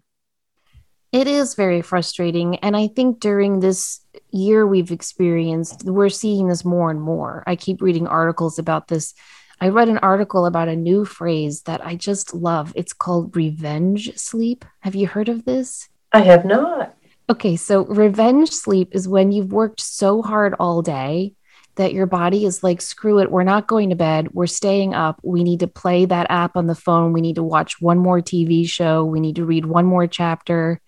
It 1.16 1.28
is 1.28 1.56
very 1.56 1.82
frustrating. 1.82 2.58
And 2.58 2.76
I 2.76 2.88
think 2.88 3.22
during 3.22 3.62
this 3.62 4.02
year 4.32 4.68
we've 4.68 4.92
experienced, 4.92 5.86
we're 5.86 6.10
seeing 6.10 6.50
this 6.50 6.66
more 6.66 6.92
and 6.92 7.02
more. 7.02 7.42
I 7.48 7.56
keep 7.56 7.82
reading 7.82 8.06
articles 8.06 8.60
about 8.60 8.90
this. 8.90 9.14
I 9.62 9.70
read 9.70 9.88
an 9.88 10.00
article 10.00 10.46
about 10.46 10.68
a 10.68 10.76
new 10.76 11.06
phrase 11.06 11.62
that 11.62 11.80
I 11.86 11.96
just 11.96 12.34
love. 12.34 12.74
It's 12.76 12.92
called 12.92 13.34
revenge 13.34 14.14
sleep. 14.18 14.66
Have 14.82 14.94
you 14.94 15.08
heard 15.08 15.30
of 15.30 15.46
this? 15.46 15.88
I 16.12 16.20
have 16.20 16.44
not. 16.44 16.98
Okay, 17.30 17.56
so 17.56 17.86
revenge 17.86 18.50
sleep 18.50 18.90
is 18.92 19.08
when 19.08 19.32
you've 19.32 19.54
worked 19.54 19.80
so 19.80 20.22
hard 20.22 20.54
all 20.60 20.82
day 20.82 21.32
that 21.76 21.94
your 21.94 22.08
body 22.08 22.44
is 22.44 22.62
like, 22.62 22.82
screw 22.82 23.20
it, 23.20 23.32
we're 23.32 23.44
not 23.44 23.68
going 23.68 23.90
to 23.92 23.96
bed, 23.96 24.34
we're 24.34 24.48
staying 24.48 24.94
up. 24.94 25.22
We 25.24 25.46
need 25.46 25.62
to 25.62 25.68
play 25.68 26.04
that 26.04 26.28
app 26.30 26.58
on 26.58 26.68
the 26.68 26.76
phone. 26.76 27.14
We 27.14 27.22
need 27.22 27.36
to 27.36 27.44
watch 27.44 27.80
one 27.80 28.00
more 28.00 28.20
TV 28.20 28.68
show. 28.68 29.06
We 29.06 29.22
need 29.22 29.38
to 29.38 29.46
read 29.46 29.66
one 29.66 29.86
more 29.86 30.08
chapter. 30.08 30.82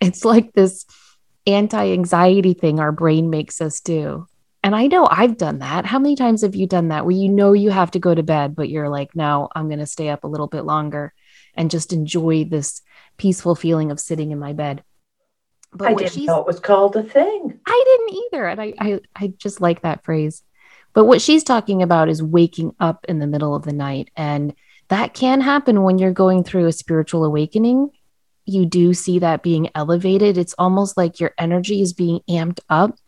It's 0.00 0.24
like 0.24 0.52
this 0.52 0.86
anti 1.46 1.92
anxiety 1.92 2.54
thing 2.54 2.80
our 2.80 2.92
brain 2.92 3.30
makes 3.30 3.60
us 3.60 3.80
do. 3.80 4.26
And 4.62 4.76
I 4.76 4.88
know 4.88 5.08
I've 5.10 5.38
done 5.38 5.60
that. 5.60 5.86
How 5.86 5.98
many 5.98 6.16
times 6.16 6.42
have 6.42 6.54
you 6.54 6.66
done 6.66 6.88
that 6.88 7.06
where 7.06 7.16
you 7.16 7.28
know 7.28 7.52
you 7.54 7.70
have 7.70 7.92
to 7.92 7.98
go 7.98 8.14
to 8.14 8.22
bed, 8.22 8.54
but 8.54 8.68
you're 8.68 8.90
like, 8.90 9.16
no, 9.16 9.48
I'm 9.54 9.68
going 9.68 9.78
to 9.78 9.86
stay 9.86 10.10
up 10.10 10.24
a 10.24 10.28
little 10.28 10.48
bit 10.48 10.62
longer 10.62 11.14
and 11.54 11.70
just 11.70 11.92
enjoy 11.92 12.44
this 12.44 12.82
peaceful 13.16 13.54
feeling 13.54 13.90
of 13.90 13.98
sitting 13.98 14.32
in 14.32 14.38
my 14.38 14.52
bed? 14.52 14.82
But 15.72 15.88
I 15.88 15.94
didn't 15.94 16.24
know 16.24 16.40
it 16.40 16.46
was 16.46 16.60
called 16.60 16.96
a 16.96 17.02
thing. 17.02 17.60
I 17.66 17.84
didn't 17.86 18.22
either. 18.24 18.46
And 18.48 18.60
I, 18.60 18.74
I, 18.78 19.00
I 19.16 19.32
just 19.38 19.60
like 19.60 19.82
that 19.82 20.04
phrase. 20.04 20.42
But 20.92 21.04
what 21.04 21.22
she's 21.22 21.44
talking 21.44 21.82
about 21.82 22.08
is 22.08 22.22
waking 22.22 22.74
up 22.80 23.06
in 23.08 23.18
the 23.18 23.26
middle 23.26 23.54
of 23.54 23.64
the 23.64 23.72
night. 23.72 24.10
And 24.16 24.54
that 24.88 25.14
can 25.14 25.40
happen 25.40 25.82
when 25.82 25.98
you're 25.98 26.12
going 26.12 26.42
through 26.42 26.66
a 26.66 26.72
spiritual 26.72 27.24
awakening. 27.24 27.90
You 28.46 28.66
do 28.66 28.94
see 28.94 29.18
that 29.20 29.42
being 29.42 29.70
elevated. 29.74 30.38
It's 30.38 30.54
almost 30.58 30.96
like 30.96 31.20
your 31.20 31.32
energy 31.38 31.82
is 31.82 31.92
being 31.92 32.20
amped 32.28 32.60
up 32.68 32.98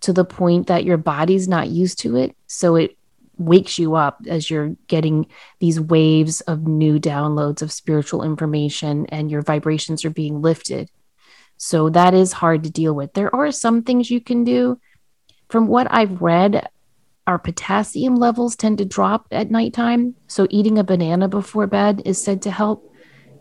to 0.00 0.12
the 0.12 0.24
point 0.24 0.68
that 0.68 0.84
your 0.84 0.96
body's 0.96 1.48
not 1.48 1.68
used 1.68 1.98
to 2.00 2.16
it. 2.16 2.36
So 2.46 2.76
it 2.76 2.96
wakes 3.38 3.78
you 3.78 3.94
up 3.96 4.20
as 4.26 4.48
you're 4.48 4.76
getting 4.86 5.26
these 5.58 5.80
waves 5.80 6.40
of 6.42 6.66
new 6.66 6.98
downloads 6.98 7.62
of 7.62 7.72
spiritual 7.72 8.22
information 8.22 9.06
and 9.06 9.30
your 9.30 9.42
vibrations 9.42 10.04
are 10.04 10.10
being 10.10 10.40
lifted. 10.40 10.90
So 11.58 11.90
that 11.90 12.14
is 12.14 12.32
hard 12.32 12.64
to 12.64 12.70
deal 12.70 12.94
with. 12.94 13.12
There 13.14 13.34
are 13.34 13.50
some 13.50 13.82
things 13.82 14.10
you 14.10 14.20
can 14.20 14.44
do. 14.44 14.80
From 15.48 15.68
what 15.68 15.86
I've 15.90 16.20
read, 16.20 16.68
our 17.26 17.38
potassium 17.38 18.16
levels 18.16 18.56
tend 18.56 18.78
to 18.78 18.84
drop 18.84 19.26
at 19.30 19.50
nighttime. 19.50 20.14
So 20.28 20.46
eating 20.50 20.78
a 20.78 20.84
banana 20.84 21.28
before 21.28 21.66
bed 21.66 22.02
is 22.04 22.22
said 22.22 22.42
to 22.42 22.50
help. 22.50 22.92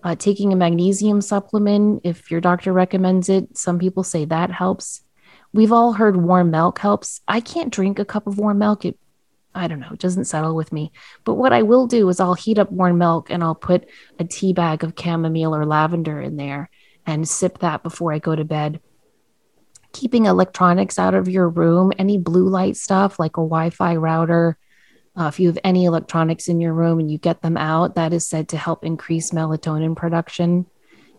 Uh, 0.06 0.16
taking 0.16 0.54
a 0.54 0.56
magnesium 0.56 1.20
supplement, 1.20 2.00
if 2.04 2.30
your 2.30 2.40
doctor 2.40 2.72
recommends 2.72 3.28
it, 3.28 3.58
some 3.58 3.80
people 3.80 4.04
say 4.04 4.24
that 4.24 4.52
helps. 4.52 5.02
We've 5.52 5.72
all 5.72 5.94
heard 5.94 6.16
warm 6.16 6.52
milk 6.52 6.78
helps. 6.78 7.22
I 7.28 7.40
can't 7.40 7.74
drink 7.74 7.98
a 7.98 8.06
cup 8.06 8.28
of 8.28 8.38
warm 8.38 8.60
milk. 8.60 8.86
It, 8.86 9.00
I 9.56 9.68
don't 9.68 9.80
know, 9.80 9.90
it 9.92 10.00
doesn't 10.00 10.26
settle 10.26 10.56
with 10.56 10.72
me. 10.72 10.92
But 11.24 11.34
what 11.34 11.54
I 11.54 11.64
will 11.64 11.88
do 11.88 12.08
is 12.10 12.20
I'll 12.20 12.36
heat 12.36 12.60
up 12.60 12.72
warm 12.72 13.00
milk 13.00 13.32
and 13.32 13.44
I'll 13.44 13.56
put 13.56 13.90
a 14.20 14.26
tea 14.26 14.54
bag 14.54 14.84
of 14.84 14.94
chamomile 14.96 15.56
or 15.56 15.66
lavender 15.66 16.22
in 16.22 16.36
there 16.36 16.70
and 17.08 17.28
sip 17.28 17.58
that 17.60 17.82
before 17.82 18.14
I 18.14 18.20
go 18.20 18.36
to 18.36 18.46
bed. 18.46 18.82
Keeping 19.92 20.28
electronics 20.28 21.00
out 21.00 21.16
of 21.16 21.28
your 21.28 21.50
room, 21.50 21.92
any 21.98 22.20
blue 22.20 22.48
light 22.48 22.78
stuff 22.78 23.18
like 23.18 23.38
a 23.38 23.42
Wi 23.42 23.72
Fi 23.72 23.96
router. 23.96 24.60
Uh, 25.18 25.28
if 25.28 25.40
you 25.40 25.48
have 25.48 25.60
any 25.64 25.86
electronics 25.86 26.48
in 26.48 26.60
your 26.60 26.74
room 26.74 27.00
and 27.00 27.10
you 27.10 27.18
get 27.18 27.42
them 27.42 27.58
out, 27.58 27.96
that 27.96 28.12
is 28.12 28.28
said 28.28 28.50
to 28.50 28.58
help 28.58 28.84
increase 28.84 29.32
melatonin 29.32 29.96
production. 29.96 30.66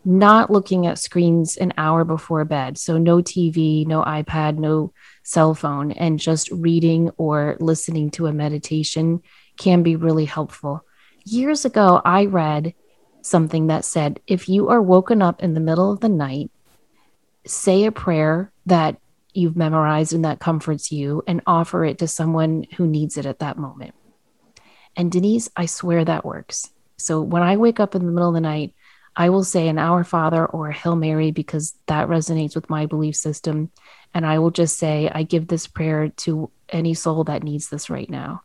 Not 0.04 0.50
looking 0.50 0.86
at 0.86 0.98
screens 0.98 1.56
an 1.56 1.72
hour 1.78 2.04
before 2.04 2.44
bed. 2.44 2.78
So, 2.78 2.98
no 2.98 3.16
TV, 3.16 3.86
no 3.86 4.02
iPad, 4.02 4.58
no 4.58 4.92
cell 5.24 5.54
phone, 5.54 5.92
and 5.92 6.20
just 6.20 6.50
reading 6.50 7.10
or 7.16 7.56
listening 7.58 8.10
to 8.12 8.26
a 8.26 8.32
meditation 8.32 9.22
can 9.56 9.82
be 9.82 9.96
really 9.96 10.26
helpful. 10.26 10.84
Years 11.24 11.64
ago, 11.64 12.00
I 12.04 12.26
read 12.26 12.74
something 13.22 13.66
that 13.66 13.84
said, 13.84 14.20
if 14.26 14.48
you 14.48 14.68
are 14.68 14.80
woken 14.80 15.22
up 15.22 15.42
in 15.42 15.54
the 15.54 15.60
middle 15.60 15.90
of 15.90 16.00
the 16.00 16.08
night, 16.08 16.50
say 17.44 17.84
a 17.84 17.92
prayer 17.92 18.52
that 18.66 18.98
you've 19.36 19.56
memorized 19.56 20.12
and 20.12 20.24
that 20.24 20.40
comforts 20.40 20.90
you 20.90 21.22
and 21.26 21.42
offer 21.46 21.84
it 21.84 21.98
to 21.98 22.08
someone 22.08 22.66
who 22.76 22.86
needs 22.86 23.16
it 23.16 23.26
at 23.26 23.40
that 23.40 23.58
moment. 23.58 23.94
And 24.96 25.12
Denise, 25.12 25.50
I 25.56 25.66
swear 25.66 26.04
that 26.04 26.24
works. 26.24 26.70
So 26.96 27.20
when 27.20 27.42
I 27.42 27.56
wake 27.56 27.80
up 27.80 27.94
in 27.94 28.06
the 28.06 28.12
middle 28.12 28.28
of 28.28 28.34
the 28.34 28.40
night, 28.40 28.74
I 29.14 29.30
will 29.30 29.44
say 29.44 29.68
an 29.68 29.78
Our 29.78 30.04
Father 30.04 30.44
or 30.44 30.68
a 30.68 30.74
Hail 30.74 30.96
Mary 30.96 31.30
because 31.30 31.74
that 31.86 32.08
resonates 32.08 32.54
with 32.54 32.68
my 32.68 32.86
belief 32.86 33.16
system. 33.16 33.70
And 34.12 34.26
I 34.26 34.38
will 34.38 34.50
just 34.50 34.78
say, 34.78 35.10
I 35.12 35.22
give 35.22 35.48
this 35.48 35.66
prayer 35.66 36.08
to 36.08 36.50
any 36.68 36.94
soul 36.94 37.24
that 37.24 37.42
needs 37.42 37.68
this 37.68 37.88
right 37.88 38.08
now. 38.08 38.42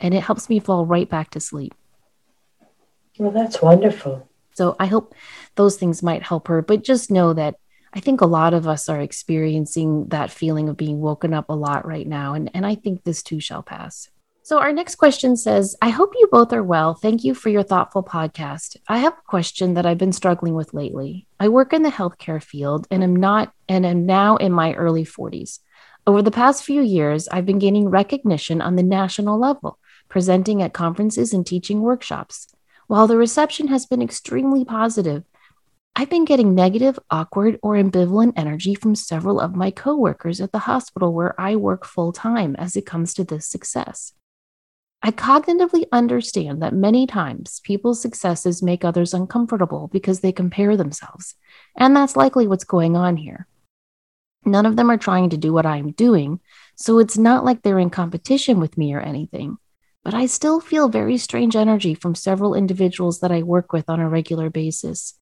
And 0.00 0.14
it 0.14 0.22
helps 0.22 0.48
me 0.48 0.60
fall 0.60 0.86
right 0.86 1.08
back 1.08 1.30
to 1.30 1.40
sleep. 1.40 1.74
Well, 3.18 3.32
that's 3.32 3.60
wonderful. 3.60 4.28
So 4.54 4.76
I 4.78 4.86
hope 4.86 5.14
those 5.54 5.76
things 5.76 6.02
might 6.02 6.22
help 6.22 6.48
her. 6.48 6.62
But 6.62 6.84
just 6.84 7.10
know 7.10 7.32
that 7.32 7.56
I 7.94 8.00
think 8.00 8.20
a 8.20 8.26
lot 8.26 8.54
of 8.54 8.66
us 8.66 8.88
are 8.88 9.00
experiencing 9.00 10.08
that 10.08 10.30
feeling 10.30 10.68
of 10.68 10.76
being 10.76 11.00
woken 11.00 11.32
up 11.32 11.48
a 11.48 11.54
lot 11.54 11.86
right 11.86 12.06
now. 12.06 12.34
And, 12.34 12.50
and 12.54 12.66
I 12.66 12.74
think 12.74 13.04
this 13.04 13.22
too 13.22 13.40
shall 13.40 13.62
pass. 13.62 14.08
So, 14.42 14.58
our 14.58 14.72
next 14.72 14.94
question 14.94 15.36
says, 15.36 15.76
I 15.82 15.90
hope 15.90 16.14
you 16.18 16.26
both 16.32 16.54
are 16.54 16.62
well. 16.62 16.94
Thank 16.94 17.22
you 17.22 17.34
for 17.34 17.50
your 17.50 17.62
thoughtful 17.62 18.02
podcast. 18.02 18.78
I 18.88 18.96
have 18.98 19.12
a 19.12 19.28
question 19.28 19.74
that 19.74 19.84
I've 19.84 19.98
been 19.98 20.12
struggling 20.12 20.54
with 20.54 20.72
lately. 20.72 21.26
I 21.38 21.48
work 21.48 21.74
in 21.74 21.82
the 21.82 21.90
healthcare 21.90 22.42
field 22.42 22.86
and 22.90 23.04
am 23.04 23.14
not 23.14 23.52
and 23.68 23.84
am 23.84 24.06
now 24.06 24.36
in 24.36 24.52
my 24.52 24.72
early 24.72 25.04
40s. 25.04 25.58
Over 26.06 26.22
the 26.22 26.30
past 26.30 26.64
few 26.64 26.80
years, 26.80 27.28
I've 27.28 27.44
been 27.44 27.58
gaining 27.58 27.90
recognition 27.90 28.62
on 28.62 28.76
the 28.76 28.82
national 28.82 29.38
level, 29.38 29.78
presenting 30.08 30.62
at 30.62 30.72
conferences 30.72 31.34
and 31.34 31.46
teaching 31.46 31.82
workshops. 31.82 32.48
While 32.86 33.06
the 33.06 33.18
reception 33.18 33.68
has 33.68 33.84
been 33.84 34.00
extremely 34.00 34.64
positive, 34.64 35.24
I've 35.98 36.08
been 36.08 36.26
getting 36.26 36.54
negative, 36.54 36.96
awkward, 37.10 37.58
or 37.60 37.74
ambivalent 37.74 38.34
energy 38.36 38.76
from 38.76 38.94
several 38.94 39.40
of 39.40 39.56
my 39.56 39.72
coworkers 39.72 40.40
at 40.40 40.52
the 40.52 40.60
hospital 40.60 41.12
where 41.12 41.34
I 41.40 41.56
work 41.56 41.84
full 41.84 42.12
time 42.12 42.54
as 42.54 42.76
it 42.76 42.86
comes 42.86 43.14
to 43.14 43.24
this 43.24 43.48
success. 43.48 44.12
I 45.02 45.10
cognitively 45.10 45.86
understand 45.90 46.62
that 46.62 46.72
many 46.72 47.08
times 47.08 47.58
people's 47.64 48.00
successes 48.00 48.62
make 48.62 48.84
others 48.84 49.12
uncomfortable 49.12 49.88
because 49.88 50.20
they 50.20 50.30
compare 50.30 50.76
themselves, 50.76 51.34
and 51.76 51.96
that's 51.96 52.14
likely 52.14 52.46
what's 52.46 52.62
going 52.62 52.94
on 52.96 53.16
here. 53.16 53.48
None 54.44 54.66
of 54.66 54.76
them 54.76 54.92
are 54.92 54.98
trying 54.98 55.30
to 55.30 55.36
do 55.36 55.52
what 55.52 55.66
I'm 55.66 55.90
doing, 55.90 56.38
so 56.76 57.00
it's 57.00 57.18
not 57.18 57.44
like 57.44 57.62
they're 57.62 57.80
in 57.80 57.90
competition 57.90 58.60
with 58.60 58.78
me 58.78 58.94
or 58.94 59.00
anything 59.00 59.58
but 60.04 60.14
I 60.14 60.24
still 60.26 60.60
feel 60.60 60.88
very 60.88 61.18
strange 61.18 61.54
energy 61.54 61.92
from 61.92 62.14
several 62.14 62.54
individuals 62.54 63.18
that 63.18 63.32
I 63.32 63.42
work 63.42 63.74
with 63.74 63.90
on 63.90 64.00
a 64.00 64.08
regular 64.08 64.48
basis. 64.48 65.18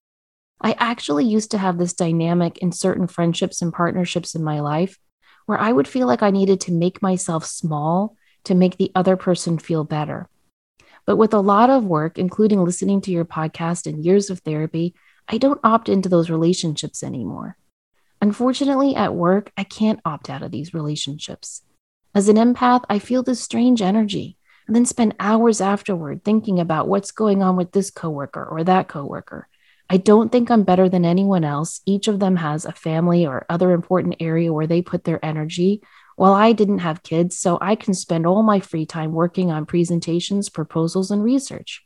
I 0.61 0.75
actually 0.79 1.27
used 1.27 1.51
to 1.51 1.59
have 1.59 1.79
this 1.79 1.93
dynamic 1.93 2.59
in 2.59 2.73
certain 2.73 3.07
friendships 3.07 3.61
and 3.63 3.73
partnerships 3.73 4.35
in 4.35 4.43
my 4.43 4.61
life 4.61 4.99
where 5.47 5.59
I 5.59 5.73
would 5.73 5.87
feel 5.87 6.07
like 6.07 6.23
I 6.23 6.31
needed 6.31 6.61
to 6.63 6.73
make 6.73 7.03
myself 7.03 7.45
small 7.45 8.17
to 8.45 8.55
make 8.55 8.77
the 8.77 8.93
other 8.95 9.17
person 9.17 9.59
feel 9.59 9.85
better. 9.85 10.29
But 11.07 11.17
with 11.17 11.35
a 11.35 11.41
lot 11.41 11.71
of 11.71 11.85
work, 11.85 12.19
including 12.19 12.65
listening 12.65 13.01
to 13.03 13.13
your 13.13 13.25
podcast 13.25 13.87
and 13.87 14.05
years 14.05 14.29
of 14.29 14.41
therapy, 14.41 14.95
I 15.29 15.39
don't 15.39 15.61
opt 15.63 15.89
into 15.89 16.09
those 16.09 16.31
relationships 16.31 17.03
anymore. 17.03 17.57
Unfortunately, 18.21 18.97
at 18.97 19.15
work, 19.15 19.53
I 19.57 19.65
can't 19.65 20.01
opt 20.05 20.31
out 20.31 20.43
of 20.43 20.51
these 20.51 20.75
relationships. 20.75 21.63
As 22.15 22.29
an 22.29 22.37
empath, 22.37 22.83
I 22.89 22.99
feel 22.99 23.23
this 23.23 23.41
strange 23.41 23.83
energy 23.83 24.37
and 24.67 24.75
then 24.75 24.87
spend 24.87 25.15
hours 25.21 25.61
afterward 25.61 26.25
thinking 26.25 26.59
about 26.59 26.89
what's 26.89 27.11
going 27.11 27.43
on 27.43 27.57
with 27.57 27.73
this 27.73 27.91
coworker 27.91 28.45
or 28.45 28.65
that 28.65 28.89
coworker. 28.89 29.49
I 29.89 29.99
don't 29.99 30.33
think 30.33 30.51
I'm 30.51 30.65
better 30.65 30.89
than 30.89 31.05
anyone 31.05 31.45
else. 31.45 31.81
Each 31.87 32.09
of 32.09 32.19
them 32.19 32.37
has 32.37 32.65
a 32.65 32.73
family 32.73 33.25
or 33.25 33.47
other 33.49 33.71
important 33.71 34.17
area 34.19 34.53
where 34.53 34.67
they 34.67 34.83
put 34.83 35.05
their 35.05 35.25
energy. 35.25 35.83
While 36.17 36.33
I 36.33 36.53
didn't 36.53 36.79
have 36.79 37.03
kids, 37.03 37.39
so 37.39 37.59
I 37.61 37.77
can 37.77 37.95
spend 37.95 38.27
all 38.27 38.43
my 38.43 38.59
free 38.59 38.87
time 38.87 39.13
working 39.13 39.51
on 39.51 39.67
presentations, 39.67 40.49
proposals, 40.49 41.11
and 41.11 41.23
research. 41.23 41.85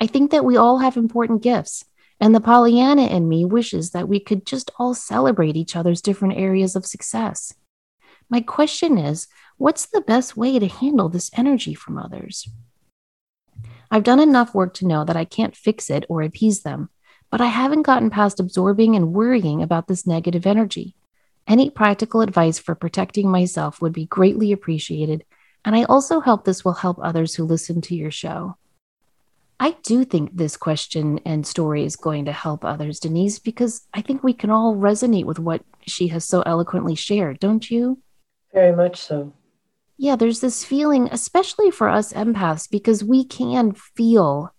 I 0.00 0.06
think 0.06 0.30
that 0.30 0.44
we 0.44 0.56
all 0.56 0.78
have 0.78 0.96
important 0.96 1.42
gifts, 1.42 1.84
and 2.18 2.34
the 2.34 2.40
Pollyanna 2.40 3.06
in 3.06 3.28
me 3.28 3.44
wishes 3.44 3.90
that 3.90 4.08
we 4.08 4.18
could 4.18 4.46
just 4.46 4.70
all 4.78 4.94
celebrate 4.94 5.56
each 5.56 5.76
other's 5.76 6.00
different 6.00 6.36
areas 6.36 6.74
of 6.74 6.86
success. 6.86 7.54
My 8.28 8.40
question 8.40 8.98
is 8.98 9.28
what's 9.58 9.86
the 9.86 10.00
best 10.00 10.36
way 10.36 10.58
to 10.58 10.66
handle 10.66 11.08
this 11.08 11.30
energy 11.36 11.74
from 11.74 11.98
others? 11.98 12.48
I've 13.90 14.02
done 14.02 14.18
enough 14.18 14.54
work 14.54 14.74
to 14.74 14.86
know 14.86 15.04
that 15.04 15.16
I 15.16 15.24
can't 15.24 15.54
fix 15.54 15.90
it 15.90 16.04
or 16.08 16.22
appease 16.22 16.62
them, 16.62 16.90
but 17.30 17.40
I 17.40 17.46
haven't 17.46 17.82
gotten 17.82 18.10
past 18.10 18.40
absorbing 18.40 18.96
and 18.96 19.12
worrying 19.12 19.62
about 19.62 19.88
this 19.88 20.06
negative 20.06 20.46
energy. 20.46 20.94
Any 21.46 21.70
practical 21.70 22.20
advice 22.20 22.58
for 22.58 22.74
protecting 22.74 23.30
myself 23.30 23.80
would 23.80 23.92
be 23.92 24.06
greatly 24.06 24.52
appreciated, 24.52 25.24
and 25.64 25.76
I 25.76 25.84
also 25.84 26.20
hope 26.20 26.44
this 26.44 26.64
will 26.64 26.74
help 26.74 26.98
others 27.00 27.34
who 27.34 27.44
listen 27.44 27.80
to 27.82 27.94
your 27.94 28.10
show. 28.10 28.56
I 29.58 29.76
do 29.82 30.04
think 30.04 30.36
this 30.36 30.56
question 30.56 31.18
and 31.24 31.46
story 31.46 31.84
is 31.84 31.96
going 31.96 32.26
to 32.26 32.32
help 32.32 32.64
others, 32.64 33.00
Denise, 33.00 33.38
because 33.38 33.86
I 33.94 34.02
think 34.02 34.22
we 34.22 34.34
can 34.34 34.50
all 34.50 34.76
resonate 34.76 35.24
with 35.24 35.38
what 35.38 35.62
she 35.86 36.08
has 36.08 36.24
so 36.24 36.42
eloquently 36.42 36.94
shared, 36.94 37.38
don't 37.40 37.70
you? 37.70 38.02
Very 38.52 38.76
much 38.76 39.00
so. 39.00 39.32
Yeah, 39.96 40.16
there's 40.16 40.40
this 40.40 40.62
feeling, 40.62 41.08
especially 41.10 41.70
for 41.70 41.88
us 41.88 42.12
empaths, 42.12 42.70
because 42.70 43.02
we 43.02 43.24
can 43.24 43.72
feel 43.72 44.52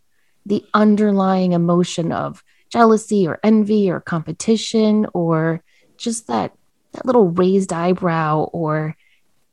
the 0.48 0.66
underlying 0.74 1.52
emotion 1.52 2.12
of 2.12 2.44
jealousy 2.72 3.28
or 3.28 3.40
envy 3.44 3.90
or 3.90 4.00
competition 4.00 5.08
or 5.14 5.64
just 5.98 6.28
that 6.28 6.54
that 6.94 7.06
little 7.06 7.30
raised 7.30 7.74
eyebrow 7.74 8.44
or 8.54 8.96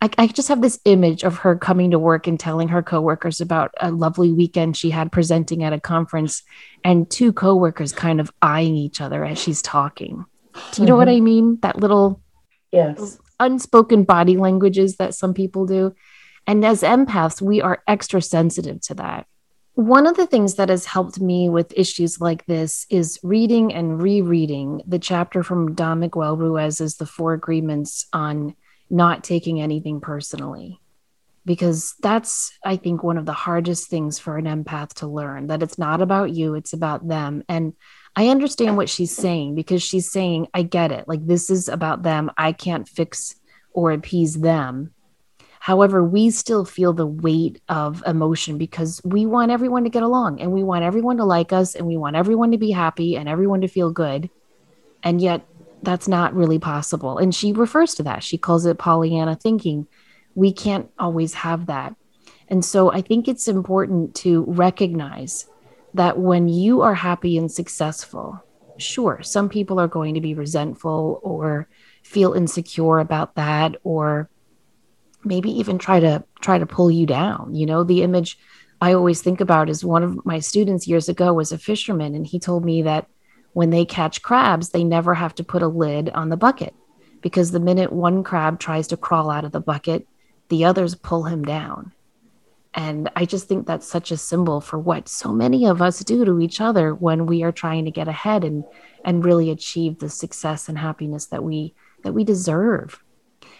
I, 0.00 0.10
I, 0.18 0.26
just 0.26 0.48
have 0.48 0.60
this 0.60 0.78
image 0.84 1.24
of 1.24 1.38
her 1.38 1.56
coming 1.56 1.92
to 1.92 1.98
work 1.98 2.26
and 2.26 2.38
telling 2.38 2.68
her 2.68 2.82
coworkers 2.82 3.40
about 3.40 3.72
a 3.80 3.90
lovely 3.90 4.32
weekend 4.32 4.76
she 4.76 4.90
had 4.90 5.10
presenting 5.10 5.64
at 5.64 5.72
a 5.72 5.80
conference 5.80 6.42
and 6.84 7.10
two 7.10 7.32
coworkers 7.32 7.92
kind 7.92 8.20
of 8.20 8.30
eyeing 8.42 8.76
each 8.76 9.00
other 9.00 9.24
as 9.24 9.38
she's 9.38 9.62
talking. 9.62 10.26
Do 10.72 10.82
you 10.82 10.86
know 10.86 10.92
mm-hmm. 10.92 10.98
what 10.98 11.08
I 11.08 11.20
mean? 11.20 11.58
That 11.62 11.78
little 11.78 12.20
yes 12.70 13.18
unspoken 13.40 14.04
body 14.04 14.36
languages 14.36 14.96
that 14.96 15.14
some 15.14 15.34
people 15.34 15.66
do. 15.66 15.94
And 16.46 16.64
as 16.64 16.82
empaths, 16.82 17.40
we 17.40 17.60
are 17.62 17.82
extra 17.88 18.20
sensitive 18.20 18.80
to 18.82 18.94
that. 18.94 19.26
One 19.74 20.06
of 20.06 20.16
the 20.16 20.28
things 20.28 20.54
that 20.54 20.68
has 20.68 20.84
helped 20.84 21.20
me 21.20 21.48
with 21.48 21.76
issues 21.76 22.20
like 22.20 22.46
this 22.46 22.86
is 22.90 23.18
reading 23.24 23.74
and 23.74 24.00
rereading 24.00 24.82
the 24.86 25.00
chapter 25.00 25.42
from 25.42 25.74
Don 25.74 25.98
Miguel 25.98 26.36
Ruiz's 26.36 26.96
The 26.96 27.06
Four 27.06 27.32
Agreements 27.32 28.06
on 28.12 28.54
not 28.88 29.24
taking 29.24 29.60
anything 29.60 30.00
personally. 30.00 30.80
Because 31.44 31.94
that's, 32.00 32.56
I 32.64 32.76
think, 32.76 33.02
one 33.02 33.18
of 33.18 33.26
the 33.26 33.32
hardest 33.32 33.90
things 33.90 34.18
for 34.18 34.38
an 34.38 34.44
empath 34.44 34.94
to 34.94 35.08
learn 35.08 35.48
that 35.48 35.62
it's 35.62 35.76
not 35.76 36.00
about 36.00 36.32
you, 36.32 36.54
it's 36.54 36.72
about 36.72 37.06
them. 37.08 37.42
And 37.48 37.74
I 38.14 38.28
understand 38.28 38.76
what 38.76 38.88
she's 38.88 39.14
saying 39.14 39.56
because 39.56 39.82
she's 39.82 40.10
saying, 40.10 40.46
I 40.54 40.62
get 40.62 40.92
it. 40.92 41.08
Like, 41.08 41.26
this 41.26 41.50
is 41.50 41.68
about 41.68 42.04
them. 42.04 42.30
I 42.38 42.52
can't 42.52 42.88
fix 42.88 43.34
or 43.72 43.90
appease 43.90 44.40
them. 44.40 44.93
However, 45.64 46.04
we 46.04 46.28
still 46.28 46.66
feel 46.66 46.92
the 46.92 47.06
weight 47.06 47.58
of 47.70 48.02
emotion 48.06 48.58
because 48.58 49.00
we 49.02 49.24
want 49.24 49.50
everyone 49.50 49.84
to 49.84 49.88
get 49.88 50.02
along 50.02 50.42
and 50.42 50.52
we 50.52 50.62
want 50.62 50.84
everyone 50.84 51.16
to 51.16 51.24
like 51.24 51.54
us 51.54 51.74
and 51.74 51.86
we 51.86 51.96
want 51.96 52.16
everyone 52.16 52.50
to 52.50 52.58
be 52.58 52.70
happy 52.70 53.16
and 53.16 53.30
everyone 53.30 53.62
to 53.62 53.68
feel 53.68 53.90
good. 53.90 54.28
And 55.02 55.22
yet, 55.22 55.46
that's 55.82 56.06
not 56.06 56.34
really 56.34 56.58
possible. 56.58 57.16
And 57.16 57.34
she 57.34 57.54
refers 57.54 57.94
to 57.94 58.02
that. 58.02 58.22
She 58.22 58.36
calls 58.36 58.66
it 58.66 58.76
Pollyanna 58.76 59.36
thinking. 59.36 59.86
We 60.34 60.52
can't 60.52 60.90
always 60.98 61.32
have 61.32 61.64
that. 61.64 61.96
And 62.48 62.62
so 62.62 62.92
I 62.92 63.00
think 63.00 63.26
it's 63.26 63.48
important 63.48 64.14
to 64.16 64.44
recognize 64.46 65.46
that 65.94 66.18
when 66.18 66.46
you 66.46 66.82
are 66.82 66.92
happy 66.92 67.38
and 67.38 67.50
successful, 67.50 68.38
sure, 68.76 69.22
some 69.22 69.48
people 69.48 69.80
are 69.80 69.88
going 69.88 70.12
to 70.12 70.20
be 70.20 70.34
resentful 70.34 71.20
or 71.22 71.70
feel 72.02 72.34
insecure 72.34 72.98
about 72.98 73.36
that 73.36 73.76
or 73.82 74.28
maybe 75.24 75.50
even 75.50 75.78
try 75.78 76.00
to 76.00 76.24
try 76.40 76.58
to 76.58 76.66
pull 76.66 76.90
you 76.90 77.06
down. 77.06 77.54
You 77.54 77.66
know, 77.66 77.84
the 77.84 78.02
image 78.02 78.38
I 78.80 78.92
always 78.92 79.22
think 79.22 79.40
about 79.40 79.68
is 79.68 79.84
one 79.84 80.02
of 80.02 80.24
my 80.26 80.40
students 80.40 80.86
years 80.86 81.08
ago 81.08 81.32
was 81.32 81.52
a 81.52 81.58
fisherman 81.58 82.14
and 82.14 82.26
he 82.26 82.38
told 82.38 82.64
me 82.64 82.82
that 82.82 83.08
when 83.52 83.70
they 83.70 83.84
catch 83.84 84.22
crabs, 84.22 84.70
they 84.70 84.84
never 84.84 85.14
have 85.14 85.34
to 85.36 85.44
put 85.44 85.62
a 85.62 85.68
lid 85.68 86.10
on 86.10 86.28
the 86.28 86.36
bucket 86.36 86.74
because 87.22 87.50
the 87.50 87.60
minute 87.60 87.92
one 87.92 88.22
crab 88.22 88.58
tries 88.58 88.88
to 88.88 88.96
crawl 88.96 89.30
out 89.30 89.44
of 89.44 89.52
the 89.52 89.60
bucket, 89.60 90.06
the 90.48 90.64
others 90.64 90.94
pull 90.94 91.22
him 91.24 91.42
down. 91.44 91.92
And 92.74 93.08
I 93.14 93.24
just 93.24 93.46
think 93.46 93.66
that's 93.66 93.86
such 93.86 94.10
a 94.10 94.16
symbol 94.16 94.60
for 94.60 94.78
what 94.78 95.08
so 95.08 95.32
many 95.32 95.64
of 95.66 95.80
us 95.80 96.00
do 96.00 96.24
to 96.24 96.40
each 96.40 96.60
other 96.60 96.92
when 96.92 97.26
we 97.26 97.44
are 97.44 97.52
trying 97.52 97.84
to 97.84 97.92
get 97.92 98.08
ahead 98.08 98.42
and 98.42 98.64
and 99.04 99.24
really 99.24 99.50
achieve 99.50 99.98
the 99.98 100.10
success 100.10 100.68
and 100.68 100.76
happiness 100.76 101.26
that 101.26 101.44
we 101.44 101.74
that 102.02 102.12
we 102.12 102.24
deserve. 102.24 103.03